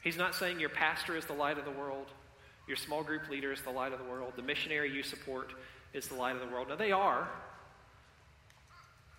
He's 0.02 0.18
not 0.18 0.34
saying 0.34 0.60
your 0.60 0.70
pastor 0.70 1.16
is 1.16 1.24
the 1.26 1.32
light 1.32 1.58
of 1.58 1.64
the 1.64 1.70
world. 1.70 2.06
Your 2.66 2.76
small 2.76 3.02
group 3.02 3.28
leader 3.30 3.52
is 3.52 3.62
the 3.62 3.70
light 3.70 3.92
of 3.92 3.98
the 3.98 4.04
world. 4.04 4.34
The 4.36 4.42
missionary 4.42 4.92
you 4.92 5.02
support 5.02 5.52
is 5.92 6.08
the 6.08 6.14
light 6.14 6.36
of 6.36 6.40
the 6.40 6.54
world. 6.54 6.68
Now, 6.68 6.76
they 6.76 6.92
are. 6.92 7.28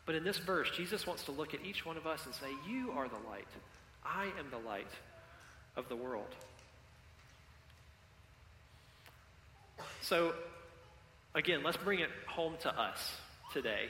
But 0.05 0.15
in 0.15 0.23
this 0.23 0.37
verse, 0.37 0.69
Jesus 0.75 1.05
wants 1.05 1.23
to 1.25 1.31
look 1.31 1.53
at 1.53 1.63
each 1.65 1.85
one 1.85 1.97
of 1.97 2.07
us 2.07 2.25
and 2.25 2.33
say, 2.33 2.47
You 2.67 2.91
are 2.91 3.07
the 3.07 3.29
light. 3.29 3.47
I 4.03 4.25
am 4.39 4.49
the 4.49 4.57
light 4.57 4.87
of 5.75 5.87
the 5.89 5.95
world. 5.95 6.35
So, 10.01 10.33
again, 11.35 11.63
let's 11.63 11.77
bring 11.77 11.99
it 11.99 12.09
home 12.27 12.55
to 12.61 12.79
us 12.79 13.15
today. 13.53 13.85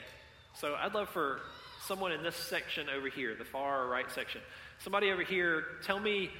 So, 0.54 0.74
I'd 0.74 0.94
love 0.94 1.08
for 1.08 1.40
someone 1.86 2.12
in 2.12 2.22
this 2.22 2.36
section 2.36 2.88
over 2.94 3.08
here, 3.08 3.34
the 3.34 3.44
far 3.44 3.88
right 3.88 4.10
section, 4.12 4.40
somebody 4.78 5.10
over 5.10 5.22
here, 5.22 5.64
tell 5.82 5.98
me 5.98 6.30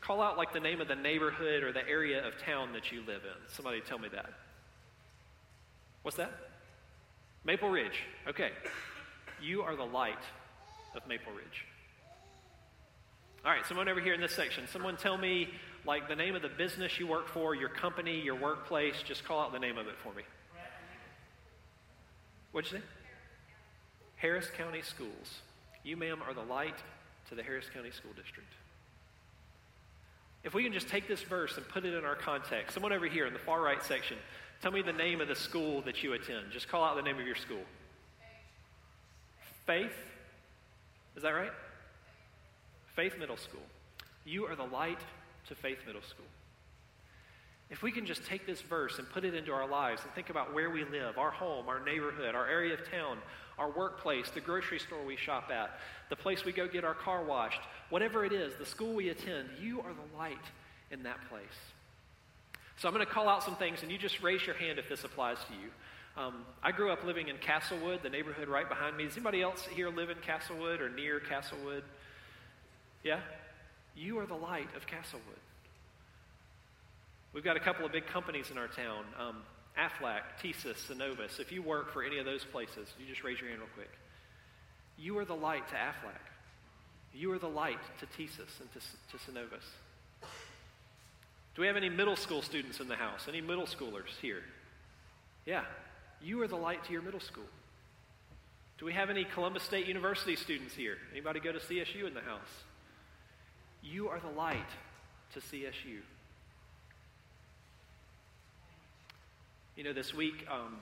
Call 0.00 0.22
out 0.22 0.38
like 0.38 0.52
the 0.52 0.60
name 0.60 0.80
of 0.80 0.88
the 0.88 0.94
neighborhood 0.94 1.62
or 1.62 1.72
the 1.72 1.86
area 1.86 2.26
of 2.26 2.38
town 2.38 2.72
that 2.72 2.90
you 2.90 3.00
live 3.00 3.22
in. 3.24 3.48
Somebody 3.48 3.80
tell 3.80 3.98
me 3.98 4.08
that. 4.12 4.30
What's 6.02 6.16
that? 6.16 6.32
Maple 7.44 7.68
Ridge. 7.68 8.02
Okay. 8.26 8.50
You 9.42 9.62
are 9.62 9.74
the 9.76 9.84
light 9.84 10.18
of 10.94 11.06
Maple 11.08 11.32
Ridge. 11.32 11.64
All 13.44 13.50
right, 13.50 13.64
someone 13.66 13.88
over 13.88 14.00
here 14.00 14.12
in 14.12 14.20
this 14.20 14.34
section. 14.34 14.66
Someone 14.70 14.96
tell 14.96 15.16
me 15.16 15.48
like 15.86 16.08
the 16.08 16.16
name 16.16 16.34
of 16.34 16.42
the 16.42 16.48
business 16.48 16.98
you 17.00 17.06
work 17.06 17.26
for, 17.26 17.54
your 17.54 17.70
company, 17.70 18.20
your 18.20 18.34
workplace. 18.34 18.96
Just 19.02 19.24
call 19.24 19.40
out 19.40 19.52
the 19.52 19.58
name 19.58 19.78
of 19.78 19.86
it 19.86 19.94
for 20.02 20.12
me. 20.12 20.22
What'd 22.52 22.70
you 22.70 22.78
say? 22.78 22.84
Harris 24.16 24.48
County 24.56 24.82
Schools. 24.82 25.40
You, 25.84 25.96
ma'am, 25.96 26.20
are 26.26 26.34
the 26.34 26.42
light 26.42 26.76
to 27.30 27.34
the 27.34 27.42
Harris 27.42 27.64
County 27.72 27.90
School 27.90 28.12
District. 28.14 28.52
If 30.44 30.52
we 30.52 30.62
can 30.62 30.72
just 30.72 30.88
take 30.88 31.08
this 31.08 31.22
verse 31.22 31.56
and 31.56 31.66
put 31.68 31.84
it 31.84 31.94
in 31.94 32.04
our 32.04 32.16
context, 32.16 32.74
someone 32.74 32.92
over 32.92 33.06
here 33.06 33.26
in 33.26 33.32
the 33.32 33.38
far 33.38 33.62
right 33.62 33.82
section, 33.82 34.18
tell 34.60 34.72
me 34.72 34.82
the 34.82 34.92
name 34.92 35.22
of 35.22 35.28
the 35.28 35.34
school 35.34 35.80
that 35.82 36.02
you 36.02 36.12
attend. 36.12 36.46
Just 36.52 36.68
call 36.68 36.84
out 36.84 36.96
the 36.96 37.02
name 37.02 37.18
of 37.18 37.26
your 37.26 37.36
school. 37.36 37.62
Faith? 39.70 39.94
Is 41.14 41.22
that 41.22 41.30
right? 41.30 41.52
Faith 42.96 43.16
Middle 43.20 43.36
School. 43.36 43.62
You 44.24 44.46
are 44.46 44.56
the 44.56 44.64
light 44.64 44.98
to 45.46 45.54
Faith 45.54 45.78
Middle 45.86 46.02
School. 46.02 46.26
If 47.70 47.80
we 47.80 47.92
can 47.92 48.04
just 48.04 48.24
take 48.26 48.48
this 48.48 48.60
verse 48.62 48.98
and 48.98 49.08
put 49.08 49.24
it 49.24 49.32
into 49.32 49.52
our 49.52 49.68
lives 49.68 50.02
and 50.02 50.12
think 50.12 50.28
about 50.28 50.52
where 50.52 50.70
we 50.70 50.82
live, 50.82 51.18
our 51.18 51.30
home, 51.30 51.68
our 51.68 51.78
neighborhood, 51.84 52.34
our 52.34 52.48
area 52.48 52.74
of 52.74 52.90
town, 52.90 53.18
our 53.60 53.70
workplace, 53.70 54.28
the 54.30 54.40
grocery 54.40 54.80
store 54.80 55.04
we 55.06 55.14
shop 55.14 55.52
at, 55.52 55.78
the 56.08 56.16
place 56.16 56.44
we 56.44 56.50
go 56.50 56.66
get 56.66 56.82
our 56.82 56.94
car 56.94 57.22
washed, 57.22 57.60
whatever 57.90 58.24
it 58.24 58.32
is, 58.32 58.56
the 58.56 58.66
school 58.66 58.94
we 58.94 59.10
attend, 59.10 59.50
you 59.62 59.78
are 59.82 59.92
the 59.92 60.18
light 60.18 60.34
in 60.90 61.04
that 61.04 61.18
place. 61.28 61.46
So 62.76 62.88
I'm 62.88 62.94
going 62.94 63.06
to 63.06 63.12
call 63.12 63.28
out 63.28 63.44
some 63.44 63.54
things, 63.54 63.84
and 63.84 63.92
you 63.92 63.98
just 63.98 64.20
raise 64.20 64.44
your 64.44 64.56
hand 64.56 64.80
if 64.80 64.88
this 64.88 65.04
applies 65.04 65.36
to 65.46 65.52
you. 65.52 65.70
Um, 66.16 66.44
I 66.62 66.72
grew 66.72 66.90
up 66.90 67.04
living 67.04 67.28
in 67.28 67.36
Castlewood, 67.38 68.02
the 68.02 68.10
neighborhood 68.10 68.48
right 68.48 68.68
behind 68.68 68.96
me. 68.96 69.04
Does 69.04 69.14
anybody 69.14 69.42
else 69.42 69.64
here 69.74 69.88
live 69.88 70.10
in 70.10 70.18
Castlewood 70.18 70.80
or 70.80 70.88
near 70.88 71.20
Castlewood? 71.20 71.84
Yeah? 73.02 73.20
You 73.96 74.18
are 74.18 74.26
the 74.26 74.34
light 74.34 74.68
of 74.76 74.86
Castlewood. 74.86 75.24
We've 77.32 77.44
got 77.44 77.56
a 77.56 77.60
couple 77.60 77.86
of 77.86 77.92
big 77.92 78.06
companies 78.06 78.50
in 78.50 78.58
our 78.58 78.66
town 78.66 79.04
um, 79.18 79.36
Aflac, 79.78 80.22
TSYS, 80.42 80.90
Synovus. 80.90 81.38
If 81.38 81.52
you 81.52 81.62
work 81.62 81.92
for 81.92 82.02
any 82.02 82.18
of 82.18 82.24
those 82.24 82.44
places, 82.44 82.88
you 82.98 83.06
just 83.06 83.22
raise 83.22 83.40
your 83.40 83.48
hand 83.48 83.60
real 83.60 83.70
quick. 83.74 83.90
You 84.98 85.16
are 85.18 85.24
the 85.24 85.34
light 85.34 85.68
to 85.68 85.74
Aflac. 85.74 86.20
You 87.14 87.32
are 87.32 87.38
the 87.38 87.48
light 87.48 87.78
to 88.00 88.06
TSYS 88.06 88.60
and 88.60 88.72
to, 88.72 88.80
to 88.80 89.30
Synovus. 89.30 89.64
Do 91.54 91.62
we 91.62 91.66
have 91.66 91.76
any 91.76 91.88
middle 91.88 92.16
school 92.16 92.42
students 92.42 92.80
in 92.80 92.88
the 92.88 92.96
house? 92.96 93.26
Any 93.28 93.40
middle 93.40 93.66
schoolers 93.66 94.16
here? 94.20 94.42
Yeah, 95.46 95.64
you 96.22 96.40
are 96.42 96.48
the 96.48 96.56
light 96.56 96.84
to 96.84 96.92
your 96.92 97.02
middle 97.02 97.20
school. 97.20 97.44
Do 98.78 98.86
we 98.86 98.92
have 98.92 99.10
any 99.10 99.24
Columbus 99.24 99.62
State 99.62 99.86
University 99.86 100.36
students 100.36 100.74
here? 100.74 100.96
Anybody 101.12 101.40
go 101.40 101.52
to 101.52 101.58
CSU 101.58 102.06
in 102.06 102.14
the 102.14 102.20
house? 102.20 102.64
You 103.82 104.08
are 104.08 104.20
the 104.20 104.30
light 104.30 104.56
to 105.34 105.40
CSU. 105.40 106.00
You 109.76 109.84
know, 109.84 109.92
this 109.92 110.14
week, 110.14 110.46
um, 110.50 110.78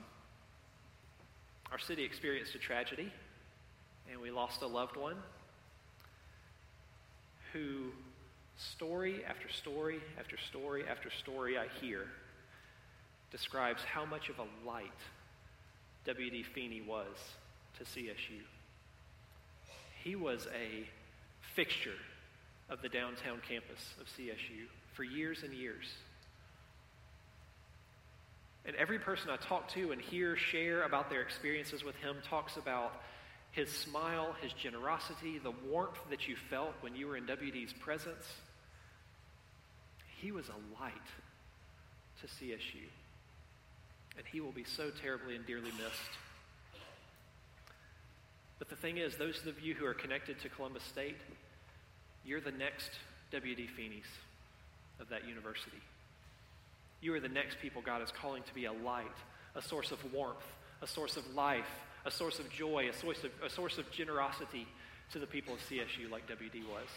our 1.71 1.79
city 1.79 2.03
experienced 2.03 2.55
a 2.55 2.57
tragedy, 2.57 3.11
and 4.11 4.19
we 4.19 4.31
lost 4.31 4.61
a 4.61 4.67
loved 4.67 4.97
one 4.97 5.17
who, 7.53 7.91
story 8.57 9.23
after 9.27 9.49
story 9.49 9.99
after 10.19 10.37
story 10.37 10.83
after 10.89 11.09
story, 11.11 11.57
I 11.57 11.67
hear 11.81 12.05
describes 13.31 13.83
how 13.83 14.05
much 14.05 14.29
of 14.29 14.39
a 14.39 14.67
light 14.67 14.89
W.D. 16.05 16.43
Feeney 16.43 16.81
was 16.81 17.07
to 17.77 17.83
CSU. 17.83 18.41
He 20.03 20.15
was 20.15 20.47
a 20.47 20.87
fixture 21.55 21.97
of 22.69 22.81
the 22.81 22.89
downtown 22.89 23.41
campus 23.47 23.93
of 23.99 24.07
CSU 24.07 24.67
for 24.93 25.03
years 25.03 25.43
and 25.43 25.53
years. 25.53 25.85
And 28.65 28.75
every 28.75 28.99
person 28.99 29.29
I 29.29 29.37
talk 29.37 29.67
to 29.69 29.91
and 29.91 30.01
hear 30.01 30.35
share 30.35 30.83
about 30.83 31.09
their 31.09 31.21
experiences 31.21 31.83
with 31.83 31.95
him 31.95 32.17
talks 32.29 32.57
about 32.57 33.01
his 33.51 33.69
smile, 33.69 34.35
his 34.41 34.53
generosity, 34.53 35.39
the 35.39 35.53
warmth 35.67 35.97
that 36.09 36.27
you 36.27 36.35
felt 36.49 36.73
when 36.81 36.95
you 36.95 37.07
were 37.07 37.17
in 37.17 37.25
WD's 37.25 37.73
presence. 37.73 38.25
He 40.21 40.31
was 40.31 40.45
a 40.49 40.81
light 40.81 40.93
to 42.21 42.27
CSU. 42.27 42.87
And 44.19 44.27
he 44.27 44.41
will 44.41 44.51
be 44.51 44.65
so 44.65 44.91
terribly 45.01 45.35
and 45.35 45.47
dearly 45.47 45.71
missed. 45.71 46.13
But 48.59 48.69
the 48.69 48.75
thing 48.75 48.97
is, 48.97 49.15
those 49.15 49.43
of 49.47 49.59
you 49.61 49.73
who 49.73 49.85
are 49.85 49.93
connected 49.93 50.39
to 50.41 50.49
Columbus 50.49 50.83
State, 50.83 51.15
you're 52.25 52.41
the 52.41 52.51
next 52.51 52.91
W.D. 53.31 53.67
Feeney's 53.75 54.03
of 54.99 55.09
that 55.09 55.25
university. 55.27 55.81
You 57.01 57.13
are 57.13 57.19
the 57.21 57.29
next 57.29 57.59
people 57.61 57.81
God 57.81 58.01
is 58.01 58.11
calling 58.11 58.43
to 58.43 58.53
be 58.53 58.65
a 58.65 58.73
light, 58.73 59.05
a 59.55 59.61
source 59.61 59.91
of 59.91 60.13
warmth, 60.13 60.45
a 60.81 60.87
source 60.87 61.15
of 61.15 61.33
life, 61.33 61.69
a 62.05 62.11
source 62.11 62.39
of 62.39 62.49
joy, 62.49 62.89
a 62.89 62.93
source 62.93 63.23
of, 63.23 63.31
a 63.43 63.49
source 63.49 63.77
of 63.77 63.89
generosity 63.91 64.67
to 65.11 65.19
the 65.19 65.27
people 65.27 65.53
of 65.53 65.59
CSU 65.61 66.11
like 66.11 66.27
WD 66.27 66.67
was. 66.69 66.87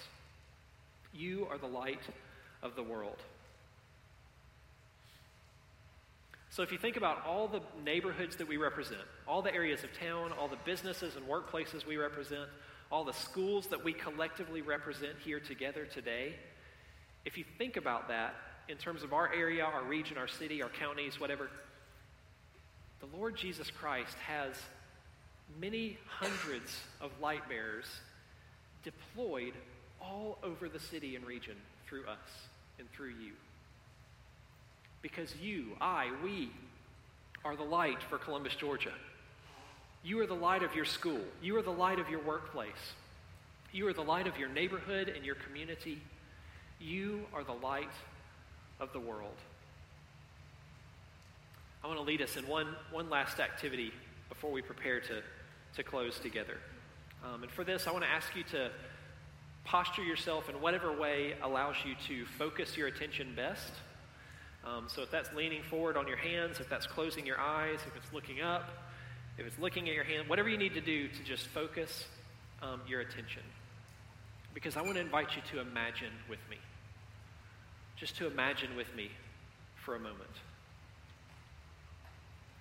You 1.14 1.46
are 1.50 1.58
the 1.58 1.66
light 1.66 2.02
of 2.62 2.74
the 2.74 2.82
world. 2.82 3.18
So, 6.52 6.62
if 6.62 6.70
you 6.70 6.76
think 6.76 6.98
about 6.98 7.24
all 7.24 7.48
the 7.48 7.62
neighborhoods 7.82 8.36
that 8.36 8.46
we 8.46 8.58
represent, 8.58 9.00
all 9.26 9.40
the 9.40 9.54
areas 9.54 9.84
of 9.84 9.98
town, 9.98 10.32
all 10.38 10.48
the 10.48 10.58
businesses 10.66 11.16
and 11.16 11.26
workplaces 11.26 11.86
we 11.86 11.96
represent, 11.96 12.46
all 12.90 13.04
the 13.04 13.14
schools 13.14 13.68
that 13.68 13.82
we 13.82 13.94
collectively 13.94 14.60
represent 14.60 15.14
here 15.24 15.40
together 15.40 15.86
today, 15.86 16.34
if 17.24 17.38
you 17.38 17.44
think 17.56 17.78
about 17.78 18.08
that, 18.08 18.34
in 18.68 18.76
terms 18.76 19.02
of 19.02 19.14
our 19.14 19.32
area, 19.32 19.64
our 19.64 19.82
region, 19.82 20.18
our 20.18 20.28
city, 20.28 20.62
our 20.62 20.68
counties, 20.68 21.18
whatever, 21.18 21.48
the 23.00 23.16
Lord 23.16 23.34
Jesus 23.34 23.70
Christ 23.70 24.14
has 24.18 24.54
many 25.58 25.96
hundreds 26.06 26.82
of 27.00 27.12
light 27.18 27.48
bearers 27.48 27.86
deployed 28.84 29.54
all 30.02 30.36
over 30.42 30.68
the 30.68 30.80
city 30.80 31.16
and 31.16 31.24
region 31.24 31.56
through 31.88 32.04
us 32.06 32.48
and 32.78 32.92
through 32.92 33.14
you. 33.24 33.32
Because 35.02 35.34
you, 35.36 35.76
I, 35.80 36.10
we 36.24 36.50
are 37.44 37.56
the 37.56 37.64
light 37.64 38.02
for 38.08 38.18
Columbus, 38.18 38.54
Georgia. 38.54 38.92
You 40.04 40.20
are 40.20 40.26
the 40.26 40.34
light 40.34 40.62
of 40.62 40.74
your 40.74 40.84
school. 40.84 41.20
You 41.42 41.56
are 41.56 41.62
the 41.62 41.70
light 41.70 41.98
of 41.98 42.08
your 42.08 42.22
workplace. 42.22 42.94
You 43.72 43.86
are 43.88 43.92
the 43.92 44.02
light 44.02 44.26
of 44.26 44.38
your 44.38 44.48
neighborhood 44.48 45.08
and 45.08 45.24
your 45.24 45.34
community. 45.34 46.00
You 46.80 47.22
are 47.32 47.44
the 47.44 47.52
light 47.52 47.92
of 48.80 48.92
the 48.92 49.00
world. 49.00 49.36
I 51.82 51.86
want 51.88 51.98
to 51.98 52.04
lead 52.04 52.22
us 52.22 52.36
in 52.36 52.46
one, 52.46 52.68
one 52.90 53.10
last 53.10 53.40
activity 53.40 53.92
before 54.28 54.52
we 54.52 54.62
prepare 54.62 55.00
to, 55.00 55.22
to 55.76 55.82
close 55.82 56.18
together. 56.20 56.58
Um, 57.24 57.42
and 57.42 57.50
for 57.50 57.64
this, 57.64 57.86
I 57.86 57.92
want 57.92 58.04
to 58.04 58.10
ask 58.10 58.34
you 58.36 58.44
to 58.52 58.70
posture 59.64 60.02
yourself 60.02 60.48
in 60.48 60.60
whatever 60.60 60.96
way 60.96 61.34
allows 61.42 61.76
you 61.84 61.94
to 62.08 62.26
focus 62.38 62.76
your 62.76 62.88
attention 62.88 63.32
best. 63.34 63.72
Um, 64.64 64.86
so 64.88 65.02
if 65.02 65.10
that's 65.10 65.32
leaning 65.34 65.62
forward 65.62 65.96
on 65.96 66.06
your 66.06 66.16
hands, 66.16 66.60
if 66.60 66.68
that's 66.68 66.86
closing 66.86 67.26
your 67.26 67.38
eyes, 67.38 67.80
if 67.86 67.96
it's 67.96 68.12
looking 68.12 68.40
up, 68.40 68.68
if 69.38 69.46
it's 69.46 69.58
looking 69.58 69.88
at 69.88 69.94
your 69.94 70.04
hand, 70.04 70.28
whatever 70.28 70.48
you 70.48 70.58
need 70.58 70.74
to 70.74 70.80
do 70.80 71.08
to 71.08 71.24
just 71.24 71.46
focus 71.48 72.04
um, 72.62 72.80
your 72.86 73.00
attention. 73.00 73.42
Because 74.54 74.76
I 74.76 74.82
want 74.82 74.94
to 74.94 75.00
invite 75.00 75.34
you 75.34 75.42
to 75.52 75.60
imagine 75.60 76.12
with 76.28 76.38
me 76.50 76.58
just 77.96 78.16
to 78.16 78.26
imagine 78.26 78.74
with 78.76 78.92
me 78.96 79.10
for 79.84 79.94
a 79.94 79.98
moment. 79.98 80.18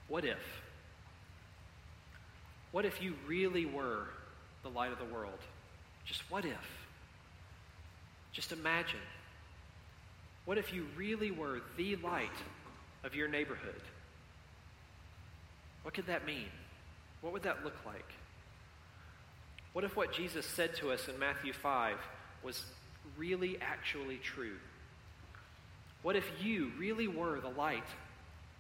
What 0.07 0.23
if? 0.23 0.37
What 2.71 2.85
if 2.85 3.01
you 3.01 3.15
really 3.27 3.65
were 3.65 4.05
the 4.63 4.69
light 4.69 4.91
of 4.91 4.99
the 4.99 5.05
world? 5.05 5.39
Just 6.05 6.21
what 6.29 6.45
if? 6.45 6.85
Just 8.33 8.51
imagine. 8.51 8.99
What 10.45 10.57
if 10.57 10.73
you 10.73 10.85
really 10.97 11.31
were 11.31 11.61
the 11.77 11.95
light 11.97 12.29
of 13.03 13.15
your 13.15 13.27
neighborhood? 13.27 13.81
What 15.83 15.93
could 15.93 16.07
that 16.07 16.25
mean? 16.25 16.49
What 17.21 17.33
would 17.33 17.43
that 17.43 17.63
look 17.63 17.77
like? 17.85 18.13
What 19.73 19.83
if 19.85 19.95
what 19.95 20.11
Jesus 20.11 20.45
said 20.45 20.75
to 20.75 20.91
us 20.91 21.07
in 21.07 21.17
Matthew 21.17 21.53
5 21.53 21.95
was 22.43 22.63
really 23.17 23.57
actually 23.61 24.17
true? 24.17 24.57
What 26.01 26.15
if 26.15 26.25
you 26.41 26.71
really 26.77 27.07
were 27.07 27.39
the 27.39 27.49
light 27.49 27.85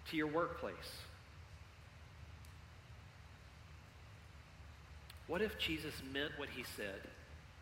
to 0.09 0.17
your 0.17 0.27
workplace? 0.27 0.75
What 5.27 5.41
if 5.41 5.57
Jesus 5.57 5.93
meant 6.13 6.31
what 6.37 6.49
he 6.49 6.63
said? 6.75 7.01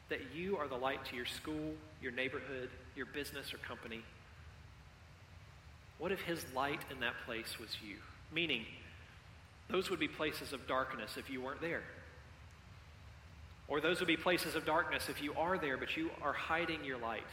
That 0.10 0.36
you 0.36 0.58
are 0.58 0.68
the 0.68 0.76
light 0.76 1.06
to 1.06 1.16
your 1.16 1.26
school, 1.26 1.74
your 2.02 2.12
neighborhood, 2.12 2.70
your 3.00 3.08
business 3.08 3.54
or 3.54 3.58
company? 3.58 4.04
What 6.00 6.12
if 6.12 6.20
his 6.22 6.46
light 6.54 6.82
in 6.92 7.00
that 7.00 7.14
place 7.26 7.58
was 7.58 7.70
you? 7.82 7.96
Meaning, 8.34 8.66
those 9.70 9.90
would 9.90 10.00
be 10.00 10.10
places 10.10 10.52
of 10.52 10.68
darkness 10.68 11.16
if 11.18 11.30
you 11.30 11.42
weren't 11.42 11.62
there. 11.62 11.84
Or 13.70 13.80
those 13.80 14.00
would 14.00 14.08
be 14.08 14.18
places 14.18 14.56
of 14.56 14.66
darkness 14.66 15.08
if 15.08 15.22
you 15.24 15.34
are 15.36 15.58
there, 15.58 15.78
but 15.78 15.96
you 15.96 16.10
are 16.22 16.34
hiding 16.34 16.84
your 16.84 16.98
light. 16.98 17.28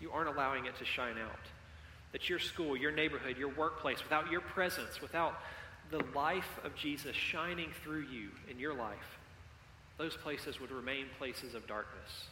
You 0.00 0.10
aren't 0.10 0.28
allowing 0.28 0.66
it 0.66 0.76
to 0.78 0.84
shine 0.84 1.16
out 1.18 1.40
that 2.12 2.28
your 2.28 2.38
school, 2.38 2.76
your 2.76 2.92
neighborhood, 2.92 3.36
your 3.38 3.48
workplace, 3.48 4.02
without 4.02 4.30
your 4.30 4.40
presence, 4.40 5.00
without 5.00 5.34
the 5.90 6.02
life 6.14 6.58
of 6.64 6.74
Jesus 6.76 7.16
shining 7.16 7.70
through 7.82 8.02
you 8.02 8.28
in 8.50 8.58
your 8.58 8.74
life, 8.74 9.18
those 9.98 10.16
places 10.16 10.60
would 10.60 10.70
remain 10.70 11.06
places 11.18 11.54
of 11.54 11.66
darkness. 11.66 12.24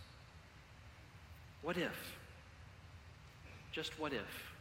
What 1.63 1.79
if? 1.79 2.15
Just 3.75 3.99
what 3.99 4.13
if? 4.13 4.53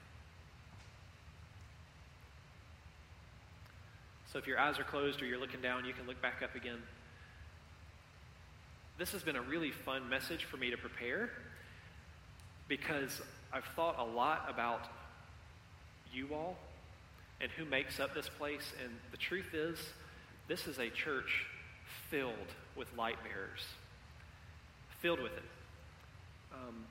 So 4.31 4.39
if 4.39 4.47
your 4.47 4.59
eyes 4.59 4.79
are 4.79 4.83
closed 4.83 5.21
or 5.21 5.27
you're 5.27 5.39
looking 5.39 5.61
down, 5.61 5.85
you 5.85 5.93
can 5.93 6.07
look 6.07 6.19
back 6.19 6.41
up 6.43 6.55
again. 6.55 6.79
This 8.97 9.11
has 9.11 9.21
been 9.21 9.35
a 9.35 9.41
really 9.41 9.69
fun 9.69 10.09
message 10.09 10.45
for 10.45 10.57
me 10.57 10.71
to 10.71 10.77
prepare 10.77 11.29
because 12.67 13.21
I've 13.53 13.65
thought 13.75 13.99
a 13.99 14.03
lot 14.03 14.47
about 14.49 14.87
you 16.11 16.29
all 16.33 16.57
and 17.39 17.51
who 17.51 17.65
makes 17.65 17.99
up 17.99 18.15
this 18.15 18.29
place. 18.29 18.73
And 18.83 18.91
the 19.11 19.17
truth 19.17 19.53
is, 19.53 19.77
this 20.47 20.65
is 20.65 20.79
a 20.79 20.89
church 20.89 21.45
filled 22.09 22.33
with 22.75 22.87
light 22.97 23.17
bearers. 23.23 23.61
Filled 25.01 25.21
with 25.21 25.33
it. 25.33 25.43
Um, 26.51 26.85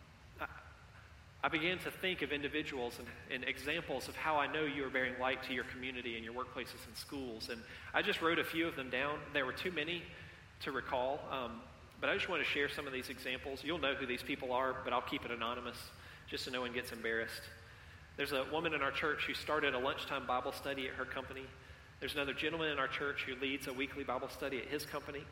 I, 1.42 1.48
began 1.48 1.78
to 1.80 1.90
think 1.90 2.22
of 2.22 2.32
individuals 2.32 2.98
and, 2.98 3.08
and 3.30 3.48
examples 3.48 4.08
of 4.08 4.16
how 4.16 4.36
I 4.36 4.52
know 4.52 4.64
you 4.64 4.84
are 4.84 4.90
bearing 4.90 5.14
light 5.20 5.42
to 5.44 5.52
your 5.52 5.64
community 5.64 6.16
and 6.16 6.24
your 6.24 6.34
workplaces 6.34 6.86
and 6.86 6.96
schools. 6.96 7.48
And 7.50 7.60
I 7.92 8.02
just 8.02 8.22
wrote 8.22 8.38
a 8.38 8.44
few 8.44 8.68
of 8.68 8.76
them 8.76 8.90
down. 8.90 9.18
There 9.32 9.44
were 9.44 9.52
too 9.52 9.72
many 9.72 10.02
to 10.60 10.72
recall. 10.72 11.20
Um, 11.30 11.60
but 12.00 12.10
I 12.10 12.14
just 12.14 12.28
want 12.28 12.42
to 12.42 12.48
share 12.48 12.68
some 12.68 12.88
of 12.88 12.92
these 12.92 13.10
examples. 13.10 13.62
You'll 13.62 13.78
know 13.78 13.94
who 13.94 14.06
these 14.06 14.22
people 14.22 14.52
are, 14.52 14.74
but 14.82 14.92
I'll 14.92 15.00
keep 15.00 15.24
it 15.24 15.30
anonymous 15.30 15.76
just 16.28 16.44
so 16.44 16.50
no 16.50 16.60
one 16.60 16.72
gets 16.72 16.90
embarrassed. 16.90 17.42
There's 18.16 18.32
a 18.32 18.44
woman 18.52 18.74
in 18.74 18.82
our 18.82 18.90
church 18.90 19.24
who 19.26 19.34
started 19.34 19.74
a 19.74 19.78
lunchtime 19.78 20.26
Bible 20.26 20.52
study 20.52 20.88
at 20.88 20.94
her 20.94 21.04
company. 21.04 21.44
There's 22.00 22.14
another 22.14 22.34
gentleman 22.34 22.70
in 22.70 22.78
our 22.78 22.88
church 22.88 23.24
who 23.24 23.40
leads 23.40 23.68
a 23.68 23.72
weekly 23.72 24.02
Bible 24.02 24.28
study 24.28 24.58
at 24.58 24.66
his 24.66 24.84
company. 24.84 25.22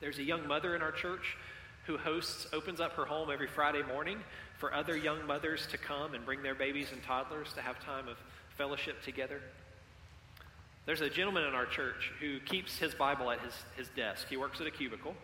There's 0.00 0.18
a 0.18 0.24
young 0.24 0.48
mother 0.48 0.74
in 0.74 0.82
our 0.82 0.90
church 0.90 1.36
who 1.88 1.96
hosts, 1.96 2.46
opens 2.52 2.80
up 2.80 2.92
her 2.92 3.06
home 3.06 3.30
every 3.32 3.46
Friday 3.46 3.82
morning 3.82 4.18
for 4.58 4.74
other 4.74 4.94
young 4.94 5.26
mothers 5.26 5.66
to 5.68 5.78
come 5.78 6.12
and 6.12 6.22
bring 6.26 6.42
their 6.42 6.54
babies 6.54 6.88
and 6.92 7.02
toddlers 7.02 7.54
to 7.54 7.62
have 7.62 7.82
time 7.82 8.06
of 8.08 8.18
fellowship 8.58 9.02
together. 9.02 9.40
There's 10.84 11.00
a 11.00 11.08
gentleman 11.08 11.44
in 11.44 11.54
our 11.54 11.64
church 11.64 12.12
who 12.20 12.40
keeps 12.40 12.76
his 12.78 12.94
Bible 12.94 13.30
at 13.30 13.40
his, 13.40 13.54
his 13.74 13.88
desk. 13.96 14.28
He 14.28 14.36
works 14.36 14.60
at 14.60 14.66
a 14.66 14.70
cubicle. 14.70 15.14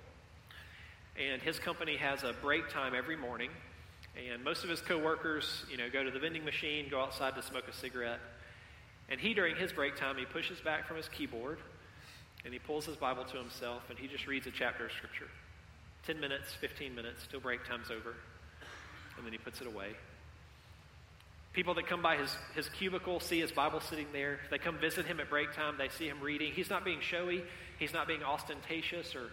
And 1.20 1.42
his 1.42 1.59
company 1.59 1.96
has 1.96 2.24
a 2.24 2.33
break 2.33 2.70
time 2.70 2.94
every 2.94 3.16
morning. 3.16 3.50
And 4.16 4.42
most 4.42 4.64
of 4.64 4.70
his 4.70 4.81
coworkers, 4.81 5.66
you 5.70 5.77
know, 5.77 5.90
go 5.92 6.03
to 6.03 6.11
the 6.11 6.18
vending 6.18 6.46
machine, 6.46 6.88
go 6.90 7.00
outside 7.00 7.35
to 7.35 7.42
smoke 7.42 7.64
a 7.68 7.74
cigarette. 7.74 8.20
And 9.11 9.20
he, 9.20 9.35
during 9.35 9.55
his 9.57 9.70
break 9.70 9.96
time, 9.96 10.16
he 10.16 10.24
pushes 10.24 10.61
back 10.62 10.88
from 10.88 10.96
his 10.96 11.09
keyboard 11.11 11.59
and 12.42 12.55
he 12.55 12.59
pulls 12.59 12.87
his 12.87 12.96
Bible 12.96 13.24
to 13.24 13.37
himself 13.37 13.83
and 13.90 13.98
he 13.98 14.09
just 14.09 14.27
reads 14.27 14.46
a 14.46 14.50
chapter 14.50 14.87
of 14.87 14.92
Scripture. 14.92 15.29
10 16.07 16.21
minutes, 16.21 16.53
15 16.61 16.95
minutes, 16.95 17.27
till 17.31 17.40
break 17.40 17.64
time's 17.67 17.90
over. 17.90 18.14
And 19.17 19.25
then 19.25 19.33
he 19.33 19.38
puts 19.38 19.61
it 19.61 19.67
away. 19.67 19.88
People 21.53 21.75
that 21.75 21.87
come 21.87 22.03
by 22.03 22.17
his, 22.17 22.37
his 22.55 22.69
cubicle 22.69 23.21
see 23.21 23.40
his 23.40 23.53
Bible 23.53 23.81
sitting 23.81 24.09
there. 24.12 24.40
They 24.51 24.59
come 24.59 24.77
visit 24.79 25.07
him 25.07 25.21
at 25.21 25.31
break 25.31 25.53
time. 25.55 25.77
They 25.79 25.88
see 25.88 26.09
him 26.09 26.21
reading. 26.21 26.53
He's 26.53 26.69
not 26.69 26.85
being 26.85 27.01
showy. 27.01 27.45
He's 27.79 27.93
not 27.93 28.09
being 28.09 28.25
ostentatious 28.25 29.14
or 29.14 29.31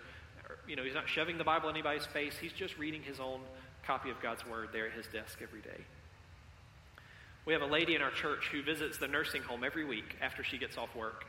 you 0.67 0.75
know, 0.75 0.83
he's 0.83 0.93
not 0.93 1.09
shoving 1.09 1.37
the 1.37 1.43
Bible 1.43 1.69
in 1.69 1.75
anybody's 1.75 2.05
face. 2.05 2.35
He's 2.39 2.53
just 2.53 2.77
reading 2.77 3.01
his 3.01 3.19
own 3.19 3.41
copy 3.85 4.09
of 4.09 4.21
God's 4.21 4.45
Word 4.45 4.69
there 4.71 4.87
at 4.87 4.93
his 4.93 5.07
desk 5.07 5.39
every 5.41 5.61
day. 5.61 5.83
We 7.45 7.53
have 7.53 7.61
a 7.61 7.67
lady 7.67 7.95
in 7.95 8.01
our 8.01 8.11
church 8.11 8.49
who 8.51 8.61
visits 8.61 8.97
the 8.97 9.07
nursing 9.07 9.41
home 9.41 9.63
every 9.63 9.83
week 9.83 10.15
after 10.21 10.43
she 10.43 10.57
gets 10.57 10.77
off 10.77 10.95
work. 10.95 11.25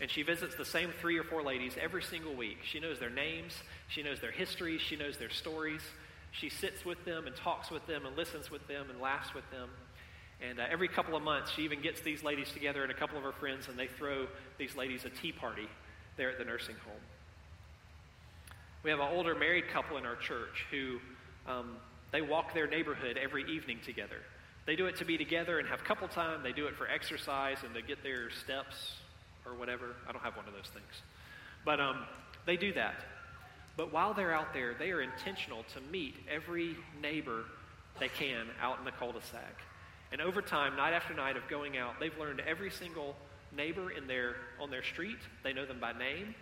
And 0.00 0.10
she 0.10 0.22
visits 0.22 0.54
the 0.56 0.64
same 0.64 0.90
three 1.00 1.18
or 1.18 1.24
four 1.24 1.42
ladies 1.42 1.76
every 1.80 2.02
single 2.02 2.34
week. 2.34 2.58
She 2.64 2.80
knows 2.80 2.98
their 2.98 3.10
names, 3.10 3.54
she 3.88 4.02
knows 4.02 4.20
their 4.20 4.30
histories, 4.30 4.80
she 4.80 4.96
knows 4.96 5.16
their 5.16 5.30
stories. 5.30 5.80
She 6.32 6.50
sits 6.50 6.84
with 6.84 7.02
them 7.06 7.26
and 7.26 7.34
talks 7.34 7.70
with 7.70 7.86
them 7.86 8.04
and 8.04 8.14
listens 8.14 8.50
with 8.50 8.66
them 8.68 8.90
and 8.90 9.00
laughs 9.00 9.32
with 9.34 9.48
them. 9.50 9.70
And 10.42 10.60
uh, 10.60 10.64
every 10.70 10.88
couple 10.88 11.16
of 11.16 11.22
months, 11.22 11.50
she 11.50 11.62
even 11.62 11.80
gets 11.80 12.02
these 12.02 12.22
ladies 12.22 12.50
together 12.52 12.82
and 12.82 12.92
a 12.92 12.94
couple 12.94 13.16
of 13.16 13.24
her 13.24 13.32
friends, 13.32 13.68
and 13.68 13.78
they 13.78 13.86
throw 13.86 14.26
these 14.58 14.76
ladies 14.76 15.06
a 15.06 15.10
tea 15.10 15.32
party 15.32 15.66
there 16.18 16.30
at 16.30 16.36
the 16.36 16.44
nursing 16.44 16.76
home. 16.84 17.00
We 18.82 18.90
have 18.90 19.00
an 19.00 19.08
older 19.10 19.34
married 19.34 19.68
couple 19.72 19.96
in 19.96 20.04
our 20.04 20.16
church 20.16 20.66
who 20.70 20.98
um, 21.46 21.76
they 22.12 22.20
walk 22.20 22.52
their 22.52 22.66
neighborhood 22.66 23.18
every 23.20 23.50
evening 23.50 23.78
together. 23.84 24.18
They 24.66 24.76
do 24.76 24.86
it 24.86 24.96
to 24.96 25.06
be 25.06 25.16
together 25.16 25.58
and 25.58 25.66
have 25.68 25.84
couple 25.84 26.06
time. 26.08 26.42
They 26.42 26.52
do 26.52 26.66
it 26.66 26.76
for 26.76 26.86
exercise 26.86 27.58
and 27.64 27.74
to 27.74 27.82
get 27.82 28.02
their 28.02 28.30
steps 28.30 28.96
or 29.46 29.54
whatever. 29.54 29.96
I 30.08 30.12
don't 30.12 30.22
have 30.22 30.36
one 30.36 30.46
of 30.46 30.54
those 30.54 30.70
things. 30.72 31.02
But 31.64 31.80
um, 31.80 32.04
they 32.44 32.56
do 32.56 32.72
that. 32.74 32.94
But 33.76 33.92
while 33.92 34.14
they're 34.14 34.34
out 34.34 34.54
there, 34.54 34.74
they 34.78 34.90
are 34.90 35.02
intentional 35.02 35.64
to 35.74 35.80
meet 35.92 36.14
every 36.30 36.76
neighbor 37.00 37.44
they 38.00 38.08
can 38.08 38.46
out 38.60 38.78
in 38.78 38.84
the 38.84 38.92
cul-de-sac. 38.92 39.60
And 40.12 40.20
over 40.20 40.40
time, 40.40 40.76
night 40.76 40.92
after 40.92 41.14
night 41.14 41.36
of 41.36 41.46
going 41.48 41.76
out, 41.76 41.98
they've 42.00 42.16
learned 42.18 42.40
every 42.40 42.70
single 42.70 43.16
neighbor 43.54 43.90
in 43.90 44.06
their, 44.06 44.36
on 44.60 44.70
their 44.70 44.82
street. 44.82 45.18
They 45.42 45.52
know 45.52 45.66
them 45.66 45.80
by 45.80 45.92
name. 45.92 46.34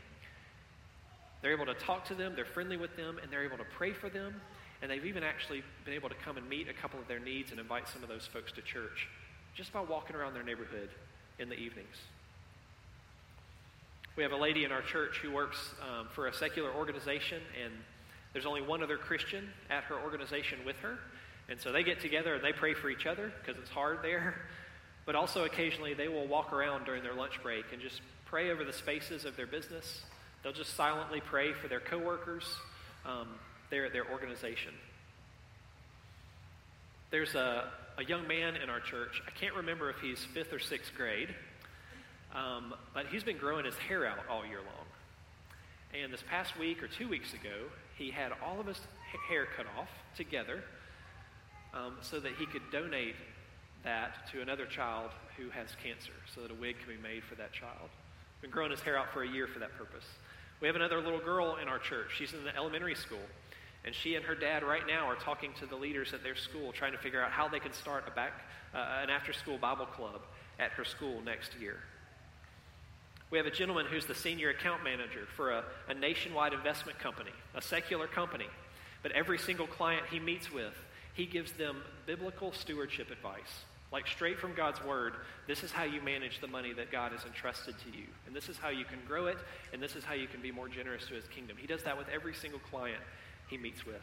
They're 1.43 1.53
able 1.53 1.67
to 1.67 1.75
talk 1.75 2.07
to 2.07 2.15
them, 2.15 2.33
they're 2.35 2.47
friendly 2.47 2.77
with 2.77 2.97
them, 2.97 3.19
and 3.23 3.31
they're 3.31 3.45
able 3.45 3.59
to 3.59 3.67
pray 3.77 3.93
for 3.93 4.09
them. 4.09 4.41
And 4.81 4.91
they've 4.91 5.05
even 5.05 5.23
actually 5.23 5.63
been 5.85 5.95
able 5.95 6.09
to 6.09 6.15
come 6.25 6.37
and 6.37 6.49
meet 6.49 6.69
a 6.69 6.73
couple 6.73 6.99
of 6.99 7.09
their 7.09 7.21
needs 7.21 7.51
and 7.51 7.61
invite 7.61 7.89
some 7.89 8.03
of 8.03 8.09
those 8.09 8.27
folks 8.27 8.53
to 8.53 8.63
church 8.63 9.09
just 9.55 9.73
by 9.73 9.81
walking 9.81 10.17
around 10.17 10.35
their 10.35 10.43
neighborhood 10.43 10.91
in 11.39 11.49
the 11.49 11.55
evenings. 11.55 11.97
We 14.17 14.23
have 14.23 14.33
a 14.33 14.37
lady 14.37 14.65
in 14.65 14.73
our 14.73 14.83
church 14.83 15.19
who 15.19 15.33
works 15.33 15.59
um, 15.83 16.09
for 16.15 16.29
a 16.29 16.35
secular 16.35 16.73
organization, 16.73 17.43
and 17.63 17.73
there's 18.33 18.47
only 18.47 18.63
one 18.63 18.83
other 18.83 18.97
Christian 18.97 19.49
at 19.71 19.85
her 19.85 20.01
organization 20.01 20.61
with 20.65 20.77
her. 20.77 20.99
And 21.49 21.61
so 21.61 21.73
they 21.73 21.83
get 21.83 22.01
together 22.01 22.35
and 22.35 22.45
they 22.45 22.53
pray 22.53 22.75
for 22.75 22.89
each 22.89 23.07
other 23.07 23.33
because 23.41 23.61
it's 23.61 23.71
hard 23.71 23.99
there. 24.03 24.35
But 25.07 25.17
also, 25.17 25.45
occasionally, 25.45 25.93
they 25.93 26.09
will 26.09 26.27
walk 26.27 26.51
around 26.51 26.87
during 26.87 27.03
their 27.03 27.13
lunch 27.13 27.35
break 27.43 27.67
and 27.75 27.83
just 27.83 28.01
pray 28.25 28.51
over 28.51 28.65
the 28.65 28.73
spaces 28.73 29.27
of 29.27 29.37
their 29.37 29.47
business 29.47 30.01
They'll 30.45 30.53
just 30.53 30.77
silently 30.77 31.23
pray 31.23 31.55
for 31.55 31.69
their 31.69 31.81
coworkers, 31.81 32.45
um, 33.07 33.29
their, 33.71 33.89
their 33.89 34.07
organization. 34.13 34.75
There's 37.11 37.35
a, 37.35 37.71
a 37.97 38.05
young 38.05 38.29
man 38.29 38.57
in 38.57 38.69
our 38.69 38.81
church. 38.81 39.23
I 39.27 39.31
can't 39.31 39.55
remember 39.55 39.89
if 39.89 39.97
he's 40.01 40.23
fifth 40.23 40.53
or 40.53 40.59
sixth 40.59 40.93
grade, 40.95 41.35
um, 42.35 42.75
but 42.93 43.07
he's 43.07 43.25
been 43.25 43.39
growing 43.39 43.65
his 43.65 43.77
hair 43.77 44.07
out 44.07 44.19
all 44.31 44.45
year 44.45 44.59
long. 44.59 44.87
And 46.03 46.13
this 46.13 46.25
past 46.29 46.59
week 46.59 46.83
or 46.83 46.89
two 46.89 47.09
weeks 47.09 47.33
ago, 47.35 47.71
he 47.97 48.11
had 48.11 48.33
all 48.45 48.59
of 48.59 48.67
his 48.67 48.81
hair 49.29 49.47
cut 49.57 49.67
off 49.79 49.89
together 50.17 50.65
um, 51.73 51.97
so 52.01 52.19
that 52.19 52.33
he 52.35 52.47
could 52.47 52.63
donate 52.73 53.15
that 53.85 54.31
to 54.33 54.41
another 54.41 54.67
child 54.67 55.11
who 55.37 55.51
has 55.51 55.69
cancer 55.83 56.13
so 56.35 56.41
that 56.41 56.51
a 56.51 56.55
wig 56.55 56.77
can 56.79 56.97
be 56.97 57.01
made 57.01 57.23
for 57.23 57.35
that 57.37 57.53
child. 57.53 57.91
Been 58.41 58.51
growing 58.51 58.71
his 58.71 58.81
hair 58.81 58.99
out 58.99 59.13
for 59.13 59.23
a 59.23 59.29
year 59.29 59.47
for 59.47 59.61
that 59.61 59.77
purpose. 59.77 60.05
We 60.61 60.67
have 60.67 60.77
another 60.77 61.01
little 61.01 61.21
girl 61.21 61.57
in 61.61 61.69
our 61.69 61.79
church. 61.79 62.09
She's 62.17 62.33
in 62.33 62.45
the 62.45 62.57
elementary 62.57 62.95
school. 62.95 63.23
And 63.85 63.95
she 63.95 64.15
and 64.15 64.25
her 64.25 64.35
dad 64.35 64.63
right 64.63 64.87
now 64.87 65.07
are 65.07 65.17
talking 65.17 65.53
to 65.61 65.67
the 65.67 65.77
leaders 65.77 66.15
at 66.15 66.23
their 66.23 66.35
school, 66.35 66.73
trying 66.73 66.93
to 66.93 66.99
figure 66.99 67.23
out 67.23 67.31
how 67.31 67.49
they 67.49 67.61
can 67.61 67.73
start 67.73 68.05
a 68.09 68.11
back, 68.11 68.33
uh, 68.75 69.03
an 69.03 69.11
after 69.11 69.33
school 69.33 69.59
Bible 69.59 69.87
club 69.87 70.23
at 70.59 70.71
her 70.73 70.85
school 70.85 71.21
next 71.21 71.55
year. 71.61 71.81
We 73.35 73.39
have 73.39 73.49
a 73.49 73.51
gentleman 73.51 73.87
who's 73.87 74.07
the 74.07 74.15
senior 74.15 74.51
account 74.51 74.85
manager 74.85 75.27
for 75.35 75.51
a, 75.51 75.65
a 75.89 75.95
nationwide 75.95 76.53
investment 76.53 77.01
company, 77.01 77.33
a 77.57 77.61
secular 77.61 78.07
company. 78.07 78.47
But 79.03 79.11
every 79.11 79.39
single 79.39 79.67
client 79.67 80.05
he 80.09 80.21
meets 80.21 80.53
with, 80.53 80.73
he 81.15 81.27
gives 81.27 81.51
them 81.51 81.79
biblical 82.07 82.53
stewardship 82.53 83.11
advice 83.11 83.65
like 83.91 84.07
straight 84.07 84.39
from 84.39 84.55
God's 84.55 84.85
word, 84.85 85.15
this 85.49 85.65
is 85.65 85.73
how 85.73 85.83
you 85.83 86.01
manage 86.01 86.41
the 86.41 86.47
money 86.47 86.73
that 86.75 86.93
God 86.93 87.11
has 87.11 87.25
entrusted 87.25 87.75
to 87.79 87.97
you. 87.97 88.07
And 88.27 88.35
this 88.35 88.49
is 88.49 88.57
how 88.57 88.69
you 88.69 88.85
can 88.85 88.99
grow 89.07 89.27
it, 89.27 89.39
and 89.73 89.83
this 89.83 89.95
is 89.97 90.05
how 90.05 90.15
you 90.15 90.27
can 90.27 90.41
be 90.41 90.53
more 90.53 90.69
generous 90.69 91.07
to 91.07 91.15
his 91.15 91.25
kingdom. 91.29 91.57
He 91.61 91.67
does 91.67 91.83
that 91.85 91.99
with 91.99 92.09
every 92.09 92.35
single 92.35 92.61
client 92.71 93.01
he 93.49 93.57
meets 93.57 93.85
with. 93.85 94.03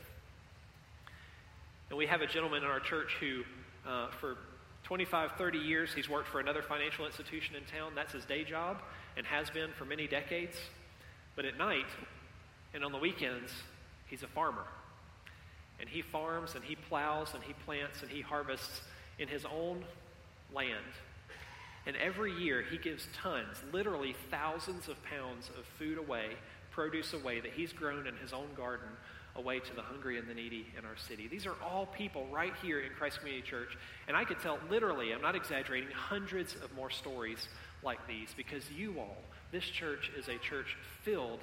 And 1.89 1.97
we 1.97 2.05
have 2.05 2.21
a 2.21 2.27
gentleman 2.27 2.63
in 2.63 2.69
our 2.69 2.79
church 2.79 3.17
who, 3.19 3.43
uh, 3.85 4.07
for 4.19 4.37
25, 4.83 5.33
30 5.37 5.57
years, 5.57 5.93
he's 5.93 6.09
worked 6.09 6.27
for 6.27 6.41
another 6.41 6.61
financial 6.61 7.05
institution 7.05 7.55
in 7.55 7.63
town. 7.63 7.91
That's 7.95 8.13
his 8.13 8.25
day 8.25 8.43
job 8.43 8.81
and 9.17 9.25
has 9.25 9.49
been 9.49 9.71
for 9.77 9.85
many 9.85 10.07
decades. 10.07 10.55
But 11.35 11.45
at 11.45 11.57
night 11.57 11.87
and 12.73 12.83
on 12.83 12.91
the 12.91 12.97
weekends, 12.97 13.51
he's 14.07 14.23
a 14.23 14.27
farmer. 14.27 14.65
And 15.79 15.89
he 15.89 16.01
farms 16.01 16.55
and 16.55 16.63
he 16.63 16.75
plows 16.75 17.29
and 17.33 17.43
he 17.43 17.53
plants 17.65 18.01
and 18.01 18.11
he 18.11 18.21
harvests 18.21 18.81
in 19.17 19.27
his 19.27 19.45
own 19.45 19.83
land. 20.53 20.75
And 21.87 21.95
every 21.95 22.33
year 22.33 22.63
he 22.69 22.77
gives 22.77 23.07
tons, 23.13 23.57
literally 23.73 24.15
thousands 24.29 24.87
of 24.87 25.01
pounds 25.03 25.49
of 25.57 25.65
food 25.79 25.97
away, 25.97 26.27
produce 26.69 27.13
away 27.13 27.39
that 27.39 27.51
he's 27.51 27.73
grown 27.73 28.07
in 28.07 28.15
his 28.17 28.33
own 28.33 28.47
garden 28.55 28.87
away 29.35 29.59
to 29.59 29.75
the 29.75 29.81
hungry 29.81 30.17
and 30.17 30.27
the 30.27 30.33
needy 30.33 30.67
in 30.77 30.85
our 30.85 30.97
city. 30.97 31.27
These 31.27 31.45
are 31.45 31.55
all 31.63 31.85
people 31.85 32.27
right 32.31 32.53
here 32.61 32.81
in 32.81 32.91
Christ 32.91 33.19
Community 33.19 33.47
Church. 33.47 33.77
And 34.07 34.15
I 34.15 34.25
could 34.25 34.39
tell 34.39 34.59
literally, 34.69 35.13
I'm 35.13 35.21
not 35.21 35.35
exaggerating, 35.35 35.89
hundreds 35.91 36.55
of 36.55 36.73
more 36.75 36.89
stories 36.89 37.47
like 37.83 38.05
these 38.07 38.29
because 38.35 38.63
you 38.71 38.99
all, 38.99 39.17
this 39.51 39.63
church 39.63 40.11
is 40.17 40.27
a 40.27 40.37
church 40.37 40.77
filled 41.03 41.41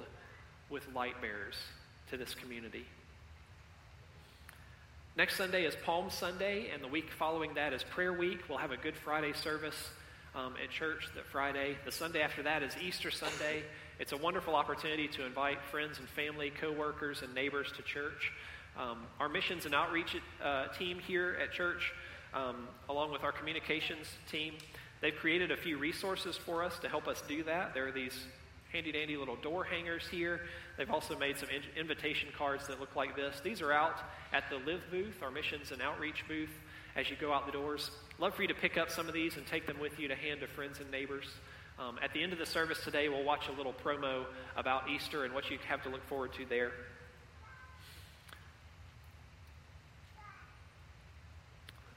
with 0.69 0.83
light 0.93 1.19
bearers 1.21 1.55
to 2.09 2.17
this 2.17 2.33
community. 2.33 2.85
Next 5.17 5.35
Sunday 5.35 5.65
is 5.65 5.75
Palm 5.85 6.09
Sunday, 6.09 6.69
and 6.73 6.83
the 6.83 6.87
week 6.87 7.09
following 7.17 7.55
that 7.55 7.73
is 7.73 7.83
Prayer 7.83 8.13
Week. 8.13 8.39
We'll 8.47 8.57
have 8.57 8.71
a 8.71 8.77
Good 8.77 8.95
Friday 8.95 9.33
service 9.33 9.75
um, 10.33 10.53
at 10.63 10.69
church 10.69 11.09
that 11.15 11.25
Friday. 11.25 11.75
The 11.83 11.91
Sunday 11.91 12.21
after 12.21 12.43
that 12.43 12.63
is 12.63 12.73
Easter 12.81 13.11
Sunday. 13.11 13.63
It's 13.99 14.13
a 14.13 14.17
wonderful 14.17 14.55
opportunity 14.55 15.07
to 15.09 15.25
invite 15.25 15.57
friends 15.71 15.99
and 15.99 16.07
family, 16.07 16.51
coworkers, 16.51 17.21
and 17.21 17.33
neighbors 17.35 17.71
to 17.75 17.81
church. 17.81 18.31
Um, 18.77 18.99
our 19.19 19.27
missions 19.27 19.65
and 19.65 19.75
outreach 19.75 20.15
uh, 20.41 20.67
team 20.67 20.99
here 20.99 21.37
at 21.43 21.51
church, 21.51 21.91
um, 22.33 22.67
along 22.87 23.11
with 23.11 23.23
our 23.23 23.33
communications 23.33 24.07
team, 24.31 24.53
they've 25.01 25.15
created 25.15 25.51
a 25.51 25.57
few 25.57 25.77
resources 25.77 26.37
for 26.37 26.63
us 26.63 26.77
to 26.79 26.89
help 26.89 27.07
us 27.07 27.21
do 27.27 27.43
that. 27.43 27.73
There 27.73 27.87
are 27.87 27.91
these 27.91 28.17
handy 28.71 28.91
dandy 28.91 29.17
little 29.17 29.35
door 29.37 29.63
hangers 29.63 30.07
here. 30.09 30.41
They've 30.77 30.89
also 30.89 31.17
made 31.17 31.37
some 31.37 31.49
in- 31.49 31.79
invitation 31.79 32.29
cards 32.37 32.67
that 32.67 32.79
look 32.79 32.95
like 32.95 33.15
this. 33.15 33.39
These 33.43 33.61
are 33.61 33.71
out 33.71 33.97
at 34.31 34.43
the 34.49 34.57
Live 34.57 34.81
booth, 34.91 35.21
our 35.23 35.31
missions 35.31 35.71
and 35.71 35.81
outreach 35.81 36.23
booth, 36.27 36.51
as 36.95 37.09
you 37.09 37.15
go 37.19 37.33
out 37.33 37.45
the 37.45 37.51
doors. 37.51 37.91
Love 38.19 38.35
for 38.35 38.41
you 38.43 38.47
to 38.47 38.53
pick 38.53 38.77
up 38.77 38.89
some 38.89 39.07
of 39.07 39.13
these 39.13 39.37
and 39.37 39.45
take 39.45 39.65
them 39.65 39.79
with 39.79 39.99
you 39.99 40.07
to 40.07 40.15
hand 40.15 40.41
to 40.41 40.47
friends 40.47 40.79
and 40.79 40.91
neighbors. 40.91 41.25
Um, 41.79 41.97
at 42.03 42.13
the 42.13 42.21
end 42.21 42.33
of 42.33 42.39
the 42.39 42.45
service 42.45 42.83
today, 42.83 43.07
we'll 43.07 43.23
watch 43.23 43.47
a 43.47 43.53
little 43.53 43.73
promo 43.73 44.25
about 44.57 44.89
Easter 44.89 45.23
and 45.23 45.33
what 45.33 45.49
you 45.49 45.57
have 45.67 45.81
to 45.83 45.89
look 45.89 46.05
forward 46.07 46.33
to 46.33 46.45
there. 46.45 46.71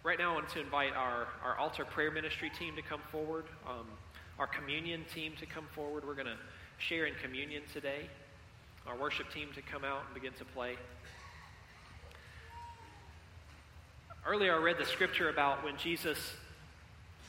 Right 0.04 0.18
now, 0.18 0.32
I 0.32 0.34
want 0.34 0.48
to 0.48 0.60
invite 0.60 0.96
our, 0.96 1.28
our 1.44 1.56
altar 1.58 1.84
prayer 1.84 2.10
ministry 2.10 2.50
team 2.58 2.74
to 2.74 2.82
come 2.82 3.00
forward, 3.12 3.44
um, 3.68 3.86
our 4.36 4.48
communion 4.48 5.04
team 5.14 5.34
to 5.38 5.46
come 5.46 5.64
forward. 5.76 6.04
We're 6.04 6.16
going 6.16 6.26
to 6.26 6.38
share 6.78 7.06
in 7.06 7.14
communion 7.22 7.62
today, 7.72 8.08
our 8.84 8.96
worship 8.96 9.32
team 9.32 9.50
to 9.54 9.62
come 9.62 9.84
out 9.84 10.02
and 10.04 10.12
begin 10.12 10.32
to 10.38 10.44
play. 10.44 10.74
Earlier, 14.26 14.56
I 14.56 14.58
read 14.58 14.76
the 14.76 14.86
scripture 14.86 15.28
about 15.28 15.62
when 15.62 15.76
Jesus 15.76 16.18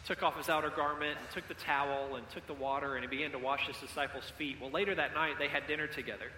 took 0.07 0.23
off 0.23 0.35
his 0.35 0.49
outer 0.49 0.71
garment 0.71 1.19
and 1.19 1.29
took 1.29 1.47
the 1.47 1.63
towel 1.63 2.15
and 2.15 2.27
took 2.31 2.47
the 2.47 2.55
water 2.55 2.95
and 2.95 3.03
he 3.03 3.07
began 3.07 3.29
to 3.33 3.39
wash 3.39 3.67
his 3.67 3.77
disciples' 3.77 4.31
feet. 4.35 4.57
Well, 4.59 4.71
later 4.71 4.95
that 4.95 5.13
night, 5.13 5.35
they 5.37 5.47
had 5.47 5.67
dinner 5.67 5.85
together, 5.85 6.31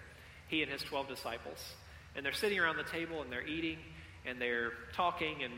he 0.48 0.62
and 0.62 0.70
his 0.70 0.82
12 0.82 1.08
disciples. 1.08 1.72
And 2.14 2.26
they're 2.26 2.34
sitting 2.34 2.58
around 2.58 2.76
the 2.76 2.84
table 2.84 3.22
and 3.22 3.32
they're 3.32 3.46
eating 3.46 3.78
and 4.26 4.38
they're 4.38 4.72
talking 4.92 5.42
and 5.42 5.54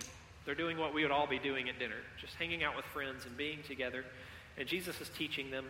they're 0.49 0.55
doing 0.55 0.79
what 0.79 0.95
we 0.95 1.03
would 1.03 1.11
all 1.11 1.27
be 1.27 1.39
doing 1.39 1.69
at 1.69 1.79
dinner, 1.79 1.99
just 2.19 2.35
hanging 2.37 2.65
out 2.65 2.75
with 2.75 2.87
friends 2.87 3.27
and 3.27 3.37
being 3.37 3.59
together. 3.69 4.03
And 4.57 4.67
Jesus 4.67 4.99
is 4.99 5.11
teaching 5.11 5.51
them. 5.51 5.67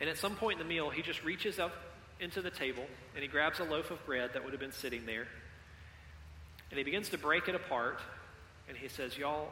And 0.00 0.10
at 0.10 0.18
some 0.18 0.36
point 0.36 0.60
in 0.60 0.68
the 0.68 0.68
meal, 0.68 0.90
he 0.90 1.00
just 1.00 1.24
reaches 1.24 1.58
up 1.58 1.72
into 2.20 2.42
the 2.42 2.50
table 2.50 2.84
and 3.14 3.22
he 3.22 3.28
grabs 3.28 3.58
a 3.58 3.64
loaf 3.64 3.90
of 3.90 4.04
bread 4.04 4.32
that 4.34 4.44
would 4.44 4.52
have 4.52 4.60
been 4.60 4.70
sitting 4.70 5.06
there. 5.06 5.26
And 6.68 6.76
he 6.76 6.84
begins 6.84 7.08
to 7.08 7.16
break 7.16 7.48
it 7.48 7.54
apart. 7.54 8.00
And 8.68 8.76
he 8.76 8.88
says, 8.88 9.16
Y'all, 9.16 9.48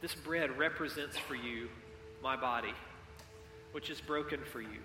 this 0.00 0.14
bread 0.14 0.56
represents 0.56 1.18
for 1.18 1.34
you 1.34 1.68
my 2.22 2.36
body, 2.36 2.72
which 3.72 3.90
is 3.90 4.00
broken 4.00 4.38
for 4.52 4.60
you. 4.60 4.78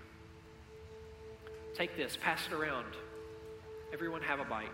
Take 1.76 1.96
this, 1.96 2.18
pass 2.20 2.44
it 2.48 2.52
around. 2.52 2.96
Everyone 3.92 4.22
have 4.22 4.40
a 4.40 4.44
bite. 4.44 4.70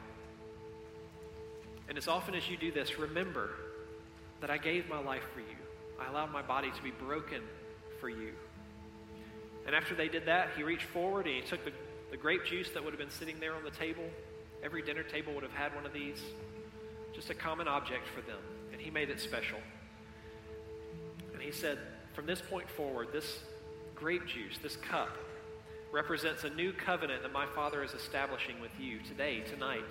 And 1.89 1.97
as 1.97 2.07
often 2.07 2.35
as 2.35 2.49
you 2.49 2.57
do 2.57 2.71
this, 2.71 2.99
remember 2.99 3.51
that 4.41 4.51
I 4.51 4.59
gave 4.59 4.89
my 4.89 4.99
life 5.01 5.25
for 5.35 5.41
you. 5.41 5.57
I 6.01 6.09
allowed 6.11 6.33
my 6.33 6.43
body 6.43 6.71
to 6.71 6.83
be 6.83 6.91
broken 6.91 7.43
for 8.01 8.09
you. 8.09 8.33
And 9.67 9.75
after 9.75 9.95
they 9.95 10.09
did 10.09 10.27
that, 10.27 10.51
he 10.57 10.63
reached 10.63 10.85
forward 10.85 11.27
and 11.27 11.35
he 11.35 11.43
took 11.43 11.65
the, 11.65 11.73
the 12.11 12.17
grape 12.17 12.45
juice 12.45 12.71
that 12.71 12.85
would 12.85 12.93
have 12.93 13.01
been 13.01 13.11
sitting 13.11 13.41
there 13.41 13.55
on 13.55 13.65
the 13.65 13.71
table. 13.71 14.05
Every 14.63 14.83
dinner 14.83 15.03
table 15.03 15.35
would 15.35 15.43
have 15.43 15.53
had 15.53 15.75
one 15.75 15.87
of 15.87 15.93
these. 15.93 16.21
Just 17.15 17.31
a 17.31 17.35
common 17.35 17.69
object 17.69 18.07
for 18.09 18.21
them. 18.23 18.39
And 18.73 18.81
he 18.81 18.91
made 18.91 19.11
it 19.11 19.21
special. 19.21 19.59
And 21.33 21.43
he 21.43 21.53
said, 21.53 21.79
from 22.15 22.27
this 22.27 22.41
point 22.41 22.69
forward, 22.69 23.09
this 23.13 23.41
grape 23.95 24.27
juice, 24.27 24.59
this 24.63 24.77
cup, 24.77 25.17
represents 25.93 26.45
a 26.45 26.51
new 26.51 26.73
covenant 26.73 27.23
that 27.23 27.33
my 27.33 27.47
Father 27.47 27.83
is 27.83 27.93
establishing 27.95 28.61
with 28.61 28.73
you 28.79 28.99
today, 29.01 29.41
tonight. 29.41 29.85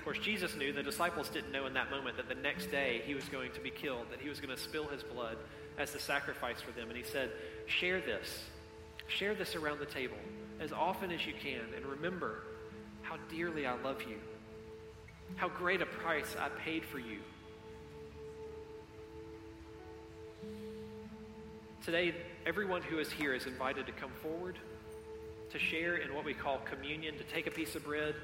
Of 0.00 0.04
course, 0.04 0.18
Jesus 0.18 0.56
knew, 0.56 0.72
the 0.72 0.82
disciples 0.82 1.28
didn't 1.28 1.52
know 1.52 1.66
in 1.66 1.74
that 1.74 1.90
moment 1.90 2.16
that 2.16 2.26
the 2.26 2.34
next 2.34 2.70
day 2.70 3.02
he 3.04 3.14
was 3.14 3.24
going 3.24 3.52
to 3.52 3.60
be 3.60 3.68
killed, 3.68 4.06
that 4.10 4.18
he 4.18 4.30
was 4.30 4.40
going 4.40 4.48
to 4.48 4.60
spill 4.60 4.86
his 4.86 5.02
blood 5.02 5.36
as 5.76 5.92
the 5.92 5.98
sacrifice 5.98 6.58
for 6.58 6.72
them. 6.72 6.88
And 6.88 6.96
he 6.96 7.04
said, 7.04 7.30
Share 7.66 8.00
this. 8.00 8.44
Share 9.08 9.34
this 9.34 9.56
around 9.56 9.78
the 9.78 9.84
table 9.84 10.16
as 10.58 10.72
often 10.72 11.10
as 11.10 11.26
you 11.26 11.34
can. 11.34 11.60
And 11.76 11.84
remember 11.84 12.44
how 13.02 13.18
dearly 13.30 13.66
I 13.66 13.74
love 13.82 14.00
you, 14.08 14.16
how 15.36 15.50
great 15.50 15.82
a 15.82 15.86
price 15.86 16.34
I 16.40 16.48
paid 16.48 16.82
for 16.86 16.98
you. 16.98 17.18
Today, 21.84 22.14
everyone 22.46 22.80
who 22.80 23.00
is 23.00 23.12
here 23.12 23.34
is 23.34 23.44
invited 23.44 23.84
to 23.84 23.92
come 23.92 24.12
forward 24.22 24.56
to 25.50 25.58
share 25.58 25.96
in 25.96 26.14
what 26.14 26.24
we 26.24 26.32
call 26.32 26.56
communion, 26.60 27.18
to 27.18 27.24
take 27.24 27.46
a 27.46 27.50
piece 27.50 27.74
of 27.74 27.84
bread, 27.84 28.14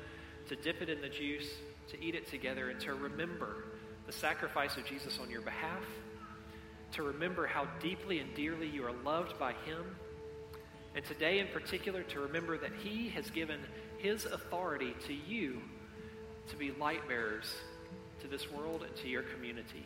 to 0.48 0.56
dip 0.56 0.82
it 0.82 0.88
in 0.88 1.00
the 1.00 1.08
juice, 1.08 1.48
to 1.90 2.02
eat 2.02 2.14
it 2.14 2.28
together, 2.28 2.70
and 2.70 2.80
to 2.80 2.94
remember 2.94 3.64
the 4.06 4.12
sacrifice 4.12 4.76
of 4.76 4.84
Jesus 4.84 5.18
on 5.20 5.30
your 5.30 5.40
behalf, 5.42 5.84
to 6.92 7.02
remember 7.02 7.46
how 7.46 7.66
deeply 7.80 8.20
and 8.20 8.34
dearly 8.34 8.68
you 8.68 8.84
are 8.84 8.92
loved 9.04 9.38
by 9.38 9.52
Him, 9.64 9.96
and 10.94 11.04
today 11.04 11.40
in 11.40 11.48
particular, 11.48 12.02
to 12.04 12.20
remember 12.20 12.56
that 12.58 12.72
He 12.82 13.08
has 13.10 13.28
given 13.30 13.60
His 13.98 14.24
authority 14.24 14.94
to 15.06 15.12
you 15.12 15.60
to 16.48 16.56
be 16.56 16.70
light 16.72 17.06
bearers 17.08 17.52
to 18.20 18.28
this 18.28 18.50
world 18.50 18.82
and 18.82 18.94
to 18.96 19.08
your 19.08 19.22
community. 19.22 19.84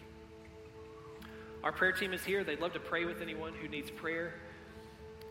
Our 1.63 1.73
prayer 1.73 1.93
team 1.93 2.13
is 2.13 2.25
here. 2.25 2.43
They'd 2.45 2.61
love 2.61 2.73
to 2.73 2.81
pray 2.81 3.05
with 3.05 3.21
anyone 3.21 3.53
who 3.55 3.69
needs 3.69 3.91
prayer. 3.91 4.35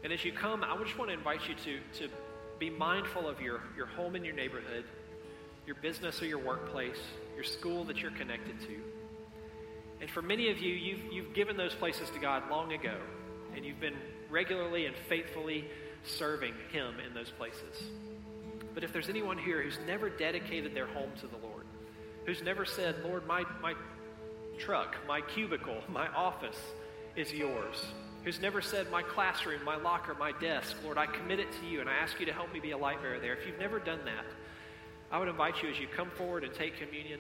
And 0.04 0.14
as 0.14 0.24
you 0.24 0.32
come, 0.32 0.64
I 0.64 0.78
just 0.84 0.98
want 0.98 1.10
to 1.10 1.18
invite 1.18 1.48
you 1.48 1.56
to, 1.56 2.08
to 2.08 2.14
be 2.60 2.70
mindful 2.70 3.28
of 3.28 3.42
your, 3.42 3.62
your 3.76 3.88
home 3.88 4.16
and 4.16 4.26
your 4.26 4.36
neighborhood, 4.36 4.86
your 5.70 5.78
business 5.84 6.20
or 6.20 6.26
your 6.26 6.40
workplace, 6.40 6.98
your 7.36 7.44
school 7.44 7.84
that 7.84 7.98
you're 7.98 8.10
connected 8.10 8.60
to. 8.62 8.76
And 10.02 10.10
for 10.10 10.24
many 10.24 10.50
of 10.50 10.58
you, 10.58 10.74
you've, 10.74 11.14
you've 11.14 11.34
given 11.36 11.58
those 11.58 11.76
places 11.76 12.10
to 12.10 12.20
God 12.20 12.50
long 12.50 12.74
ago, 12.74 12.96
and 13.56 13.64
you've 13.64 13.80
been 13.80 13.98
regularly 14.32 14.88
and 14.88 14.96
faithfully 15.08 15.66
serving 16.04 16.56
Him 16.72 16.96
in 17.06 17.14
those 17.14 17.30
places. 17.30 17.84
But 18.74 18.84
if 18.84 18.92
there's 18.92 19.10
anyone 19.10 19.38
here 19.38 19.62
who's 19.62 19.78
never 19.86 20.10
dedicated 20.10 20.74
their 20.74 20.88
home 20.88 21.12
to 21.20 21.28
the 21.28 21.38
Lord, 21.38 21.66
who's 22.26 22.42
never 22.42 22.66
said, 22.66 22.96
Lord, 23.04 23.28
my, 23.28 23.44
my 23.62 23.76
truck, 24.58 24.96
my 25.08 25.22
cubicle, 25.22 25.84
my 25.88 26.08
office 26.08 26.60
is 27.16 27.32
yours. 27.32 27.86
Who's 28.24 28.42
never 28.42 28.60
said, 28.60 28.90
My 28.90 29.04
classroom, 29.04 29.64
my 29.64 29.76
locker, 29.76 30.16
my 30.16 30.32
desk, 30.32 30.78
Lord, 30.84 30.98
I 30.98 31.06
commit 31.06 31.40
it 31.40 31.52
to 31.62 31.68
you 31.68 31.80
and 31.80 31.88
I 31.88 31.94
ask 31.94 32.20
you 32.20 32.26
to 32.26 32.34
help 32.34 32.52
me 32.52 32.60
be 32.60 32.72
a 32.72 32.78
light 32.78 33.04
bearer 33.04 33.20
there. 33.20 33.36
If 33.36 33.46
you've 33.46 33.60
never 33.60 33.78
done 33.78 34.00
that, 34.06 34.26
I 35.12 35.18
would 35.20 35.28
invite 35.28 35.62
you 35.64 35.70
as 35.70 35.80
you 35.80 35.88
come 35.88 36.10
forward 36.12 36.44
and 36.44 36.54
take 36.54 36.78
communion, 36.78 37.20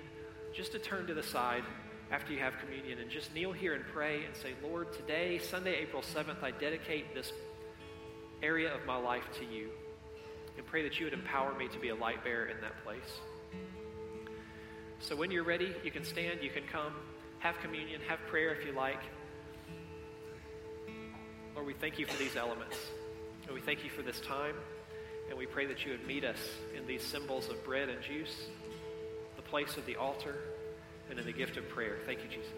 just 0.53 0.71
to 0.73 0.79
turn 0.79 1.07
to 1.07 1.13
the 1.13 1.23
side 1.23 1.63
after 2.11 2.33
you 2.33 2.39
have 2.39 2.57
communion 2.59 2.99
and 2.99 3.09
just 3.09 3.33
kneel 3.33 3.51
here 3.51 3.73
and 3.75 3.83
pray 3.93 4.25
and 4.25 4.35
say, 4.35 4.53
Lord, 4.63 4.93
today, 4.93 5.39
Sunday, 5.39 5.75
April 5.75 6.01
7th, 6.01 6.43
I 6.43 6.51
dedicate 6.51 7.13
this 7.13 7.31
area 8.41 8.73
of 8.73 8.85
my 8.85 8.95
life 8.95 9.27
to 9.39 9.45
you. 9.45 9.69
And 10.57 10.65
pray 10.65 10.83
that 10.83 10.99
you 10.99 11.05
would 11.05 11.13
empower 11.13 11.53
me 11.57 11.67
to 11.69 11.79
be 11.79 11.89
a 11.89 11.95
light 11.95 12.23
bearer 12.23 12.47
in 12.47 12.59
that 12.61 12.83
place. 12.83 13.19
So 14.99 15.15
when 15.15 15.31
you're 15.31 15.43
ready, 15.43 15.73
you 15.83 15.91
can 15.91 16.03
stand, 16.03 16.39
you 16.41 16.49
can 16.49 16.63
come 16.63 16.93
have 17.39 17.57
communion, 17.61 18.01
have 18.07 18.19
prayer 18.27 18.53
if 18.53 18.65
you 18.65 18.73
like. 18.73 18.99
Lord, 21.55 21.65
we 21.65 21.73
thank 21.73 21.97
you 21.97 22.05
for 22.05 22.17
these 22.17 22.35
elements. 22.35 22.77
And 23.45 23.53
we 23.53 23.61
thank 23.61 23.83
you 23.83 23.89
for 23.89 24.01
this 24.01 24.19
time. 24.19 24.55
And 25.29 25.37
we 25.37 25.45
pray 25.45 25.65
that 25.67 25.85
you 25.85 25.91
would 25.91 26.05
meet 26.07 26.23
us 26.23 26.39
in 26.75 26.85
these 26.87 27.03
symbols 27.03 27.49
of 27.49 27.63
bread 27.63 27.89
and 27.89 28.01
juice, 28.01 28.47
the 29.35 29.41
place 29.43 29.77
of 29.77 29.85
the 29.85 29.95
altar, 29.95 30.35
and 31.09 31.19
in 31.19 31.25
the 31.25 31.31
gift 31.31 31.57
of 31.57 31.67
prayer. 31.69 31.97
Thank 32.05 32.19
you, 32.23 32.29
Jesus. 32.29 32.49